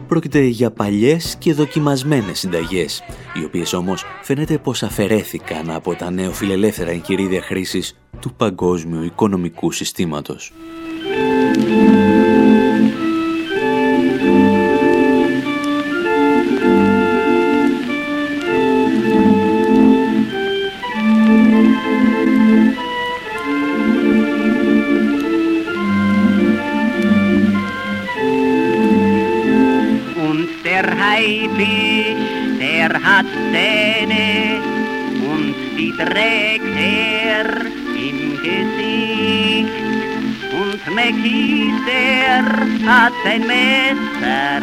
Πρόκειται 0.08 0.40
για 0.40 0.72
παλιές 0.72 1.36
και 1.40 1.54
δοκιμασμένες 1.54 2.40
συνταγές, 2.40 3.04
οι 3.34 3.44
οποίες 3.44 3.74
όμως 3.74 4.06
φαίνεται 4.22 4.58
πως 4.58 4.84
αφαιρέθηκαν 4.84 5.70
από 5.70 5.96
τα 5.96 6.12
νεοφιλελεύθερα 6.12 6.92
εγχειρίδια 6.92 7.42
χρήσης 7.42 7.96
του 8.20 8.34
παγκόσμιου 8.34 9.04
οικονομικού 9.04 9.72
συστήματος. 9.72 10.54
Er 32.86 32.94
hat 33.08 33.30
Zähne 33.54 34.30
und 35.32 35.56
die 35.78 35.92
trägt 36.02 36.76
er 37.02 37.48
im 38.08 38.20
Gesicht. 38.46 39.76
Und 40.60 40.82
Mekis, 40.98 41.82
er 42.16 42.48
hat 42.92 43.18
ein 43.34 43.44
Messer, 43.54 44.62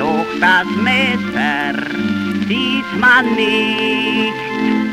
doch 0.00 0.28
das 0.44 0.68
Messer 0.88 1.74
sieht 2.48 2.90
man 3.04 3.24
nicht. 3.40 4.36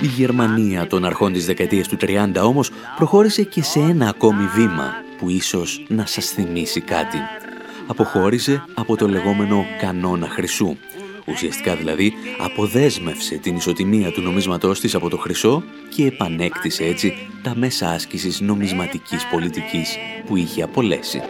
Η 0.01 0.08
Γερμανία 0.08 0.88
των 0.88 1.06
αρχών 1.06 1.34
της 1.34 1.45
δεκαετίας 1.45 1.88
του 1.88 1.97
30 2.01 2.43
όμως 2.43 2.71
προχώρησε 2.95 3.43
και 3.43 3.63
σε 3.63 3.79
ένα 3.79 4.08
ακόμη 4.08 4.45
βήμα 4.45 4.93
που 5.17 5.29
ίσως 5.29 5.84
να 5.88 6.06
σας 6.06 6.25
θυμίσει 6.25 6.82
κάτι. 6.82 7.17
Αποχώρησε 7.88 8.63
από 8.73 8.95
το 8.95 9.08
λεγόμενο 9.08 9.65
κανόνα 9.79 10.27
χρυσού 10.29 10.77
Ουσιαστικά 11.27 11.75
δηλαδή 11.75 12.13
αποδέσμευσε 12.38 13.36
την 13.36 13.55
ισοτιμία 13.55 14.12
του 14.12 14.21
νομίσματός 14.21 14.79
της 14.79 14.95
από 14.95 15.09
το 15.09 15.17
χρυσό 15.17 15.63
και 15.95 16.05
επανέκτησε 16.05 16.83
έτσι 16.83 17.13
τα 17.43 17.53
μέσα 17.55 17.89
άσκησης 17.89 18.39
νομισματικής 18.41 19.27
πολιτικής 19.31 19.97
που 20.25 20.36
είχε 20.36 20.63
απολέσει. 20.63 21.21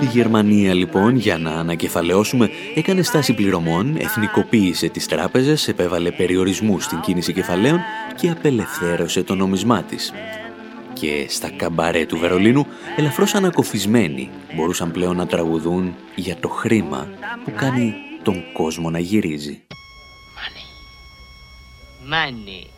Η 0.00 0.04
Γερμανία 0.04 0.74
λοιπόν 0.74 1.16
για 1.16 1.38
να 1.38 1.50
ανακεφαλαιώσουμε 1.50 2.50
έκανε 2.74 3.02
στάση 3.02 3.34
πληρωμών, 3.34 3.96
εθνικοποίησε 3.98 4.88
τις 4.88 5.06
τράπεζες, 5.06 5.68
επέβαλε 5.68 6.10
περιορισμούς 6.10 6.84
στην 6.84 7.00
κίνηση 7.00 7.32
κεφαλαίων 7.32 7.80
και 8.14 8.30
απελευθέρωσε 8.30 9.22
το 9.22 9.34
νομισμά 9.34 9.82
της 9.82 10.12
και 11.02 11.26
στα 11.28 11.50
καμπαρέ 11.50 12.06
του 12.06 12.18
Βερολίνου, 12.18 12.66
ελαφρώς 12.96 13.34
ανακοφισμένοι, 13.34 14.30
μπορούσαν 14.54 14.90
πλέον 14.90 15.16
να 15.16 15.26
τραγουδούν 15.26 15.94
για 16.14 16.36
το 16.36 16.48
χρήμα 16.48 17.08
που 17.44 17.52
κάνει 17.56 17.94
τον 18.22 18.42
κόσμο 18.52 18.90
να 18.90 18.98
γυρίζει. 18.98 19.62
Money. 20.36 20.66
Money. 22.12 22.71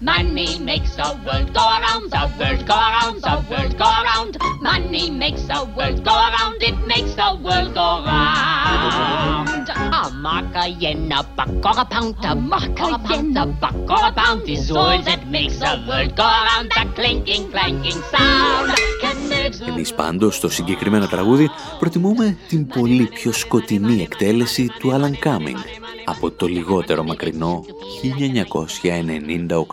Money 0.00 0.58
makes 0.58 0.94
the 0.94 1.18
world 1.24 1.54
go 1.54 1.60
around, 1.60 2.10
the 2.10 2.30
world 2.38 2.66
go 2.66 2.74
around, 2.74 3.22
the 3.22 3.44
world 3.48 3.78
go 3.78 3.84
around. 3.84 4.36
Money 4.60 5.10
makes 5.10 5.44
the 5.44 5.64
world 5.74 6.04
go 6.04 6.12
around, 6.12 6.62
it 6.62 6.76
makes 6.86 7.14
the 7.14 7.40
world 7.42 7.72
go 7.72 8.04
round. 8.04 9.68
A 9.70 10.10
mark 10.12 10.54
a 10.54 10.68
yen, 10.68 11.10
a 11.10 11.22
buck 11.22 11.48
or 11.64 11.80
a 11.80 11.84
pound, 11.86 12.16
a 12.24 12.34
mark 12.34 12.78
a 12.78 13.00
yen, 13.08 13.34
a 13.38 13.46
buck 13.46 13.74
or 13.88 14.06
a 14.06 14.12
pound 14.12 14.46
is 14.46 14.70
all 14.70 15.00
that 15.00 15.26
makes 15.28 15.58
the 15.60 15.82
world 15.88 16.14
go 16.14 16.24
around. 16.24 16.70
That 16.76 16.94
clinking, 16.94 17.50
clanking 17.50 18.02
sound 18.12 18.76
can 19.00 19.28
make 19.28 19.68
Εμείς 19.68 19.94
πάντως 19.94 20.36
στο 20.36 20.48
συγκεκριμένο 20.48 21.06
τραγούδι 21.06 21.50
προτιμούμε 21.78 22.36
την 22.48 22.66
πολύ 22.66 23.06
πιο 23.06 23.32
σκοτεινή 23.32 24.02
εκτέλεση 24.02 24.70
του 24.78 24.92
Alan 24.92 25.26
Cumming 25.26 25.86
από 26.06 26.30
το 26.30 26.46
λιγότερο 26.46 27.04
μακρινό 27.04 27.64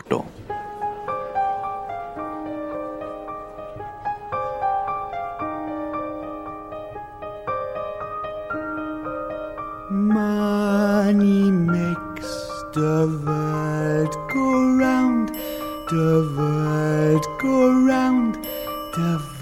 1998. 0.08 0.20
Money 10.16 11.50
makes 11.74 12.32
the 12.76 12.96
world 13.24 14.14
go 14.32 14.46
round, 14.82 15.26
the 15.92 16.08
world 16.36 17.24
go 17.42 17.56
round, 17.90 18.32
the 18.96 19.10
world 19.10 19.24
go 19.24 19.24
round. 19.26 19.33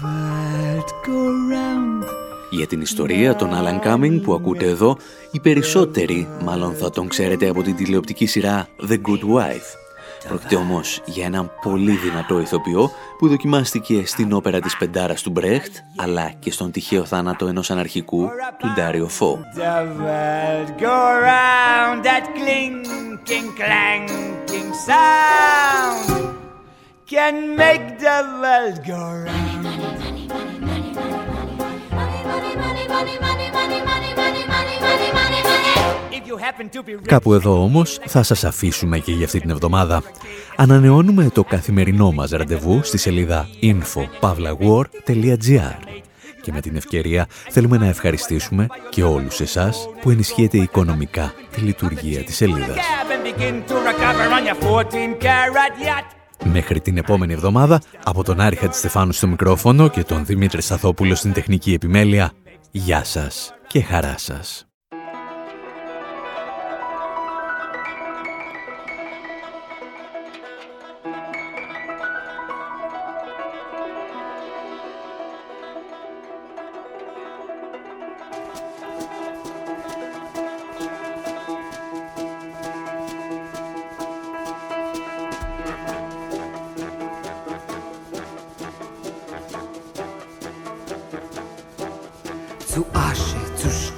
Για 2.55 2.67
την 2.67 2.81
ιστορία 2.81 3.35
των 3.35 3.49
Alan 3.53 3.87
Cumming 3.87 4.21
που 4.23 4.33
ακούτε 4.33 4.65
εδώ, 4.65 4.97
οι 5.31 5.39
περισσότεροι 5.39 6.27
μάλλον 6.43 6.73
θα 6.73 6.89
τον 6.89 7.07
ξέρετε 7.07 7.49
από 7.49 7.61
την 7.61 7.75
τηλεοπτική 7.75 8.25
σειρά 8.25 8.67
The 8.89 8.93
Good 8.93 9.23
Wife. 9.35 9.77
Πρόκειται 10.27 10.55
όμως 10.55 11.01
για 11.05 11.25
έναν 11.25 11.51
πολύ 11.61 11.91
δυνατό 11.91 12.39
ηθοποιό 12.39 12.91
που 13.17 13.27
δοκιμάστηκε 13.27 14.05
στην 14.05 14.33
όπερα 14.33 14.59
της 14.59 14.77
Πεντάρας 14.77 15.21
του 15.21 15.29
Μπρέχτ, 15.29 15.75
αλλά 15.97 16.31
και 16.39 16.51
στον 16.51 16.71
τυχαίο 16.71 17.05
θάνατο 17.05 17.47
ενός 17.47 17.71
αναρχικού 17.71 18.29
του 18.57 18.73
Ντάριο 18.75 19.07
Φω. 19.07 19.39
The 19.55 19.85
world 20.01 20.79
go 20.79 20.99
round, 21.29 22.03
that 22.05 22.25
clinking, 22.37 23.47
clanking 23.59 24.71
sound 24.87 26.33
can 27.13 27.35
make 27.55 27.85
the 28.05 28.17
world 28.41 28.77
go 28.87 29.01
round. 29.27 29.72
Κάπου 37.07 37.33
εδώ 37.33 37.63
όμως 37.63 37.99
θα 38.05 38.23
σας 38.23 38.43
αφήσουμε 38.43 38.99
και 38.99 39.11
για 39.11 39.25
αυτή 39.25 39.39
την 39.39 39.49
εβδομάδα. 39.49 40.03
Ανανεώνουμε 40.55 41.29
το 41.33 41.43
καθημερινό 41.43 42.11
μας 42.11 42.29
ραντεβού 42.29 42.79
στη 42.83 42.97
σελίδα 42.97 43.47
info.pavlawar.gr 43.61 45.75
και 46.41 46.51
με 46.51 46.61
την 46.61 46.75
ευκαιρία 46.75 47.25
θέλουμε 47.49 47.77
να 47.77 47.87
ευχαριστήσουμε 47.87 48.67
και 48.89 49.03
όλους 49.03 49.39
εσάς 49.39 49.89
που 50.01 50.09
ενισχύετε 50.09 50.57
οικονομικά 50.57 51.33
τη 51.51 51.61
λειτουργία 51.61 52.23
της 52.23 52.35
σελίδας. 52.35 52.75
cab 52.75 53.11
and 53.11 53.23
begin 53.39 53.53
to 53.69 53.73
recover 53.89 54.27
on 54.37 54.43
your 54.47 54.55
14 54.55 55.17
karat 55.19 55.75
yacht. 55.87 56.05
Μέχρι 56.45 56.81
την 56.81 56.97
επόμενη 56.97 57.33
εβδομάδα, 57.33 57.81
από 58.03 58.23
τον 58.23 58.39
Άρη 58.39 58.55
Χατζηστεφάνου 58.55 59.11
στο 59.11 59.27
μικρόφωνο 59.27 59.87
και 59.87 60.03
τον 60.03 60.25
Δημήτρη 60.25 60.61
Σαθόπουλο 60.61 61.15
στην 61.15 61.33
τεχνική 61.33 61.73
επιμέλεια, 61.73 62.31
γεια 62.71 63.03
σας 63.03 63.53
και 63.67 63.81
χαρά 63.81 64.15
σας. 64.17 64.67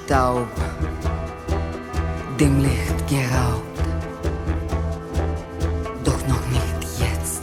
Staub, 0.06 0.46
dem 2.38 2.60
Licht 2.60 3.08
geraubt. 3.08 3.80
Doch 6.04 6.28
noch 6.28 6.46
nicht 6.46 7.00
jetzt. 7.00 7.42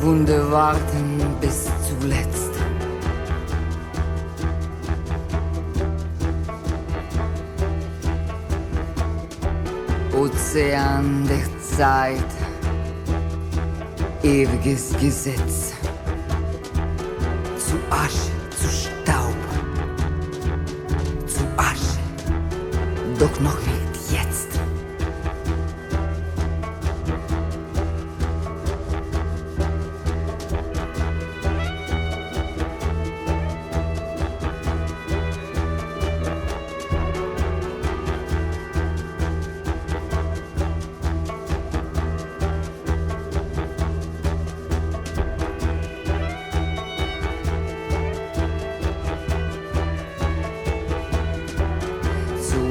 Wunde 0.00 0.50
warten 0.50 1.36
bis 1.42 1.66
zuletzt. 1.86 2.52
Ozean 10.16 11.28
der 11.28 11.76
Zeit, 11.76 12.30
ewiges 14.22 14.94
Gesetz 14.98 15.67
unutmak 23.40 23.66
yok. 23.66 23.77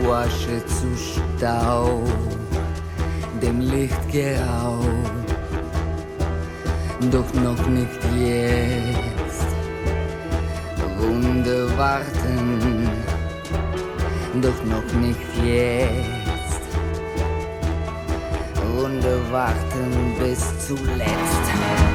Zu 0.07 0.13
Asche, 0.13 0.65
zu 0.65 0.87
Staub, 0.95 2.07
dem 3.41 3.59
Licht 3.59 4.09
geraubt, 4.09 4.85
doch 7.11 7.33
noch 7.41 7.67
nicht 7.67 8.01
jetzt. 8.15 9.47
Wunde 10.97 11.77
warten, 11.77 12.89
doch 14.41 14.63
noch 14.63 14.93
nicht 15.01 15.19
jetzt. 15.43 16.61
Wunde 18.75 19.19
warten 19.31 20.15
bis 20.19 20.67
zuletzt. 20.67 21.86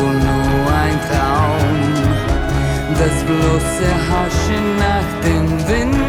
Wohl 0.00 0.14
nur 0.14 0.72
ein 0.84 0.98
Traum, 1.08 1.80
das 2.98 3.16
bloße 3.24 3.88
Haschen 4.08 4.76
nach 4.78 5.08
dem 5.24 5.68
Wind. 5.68 6.07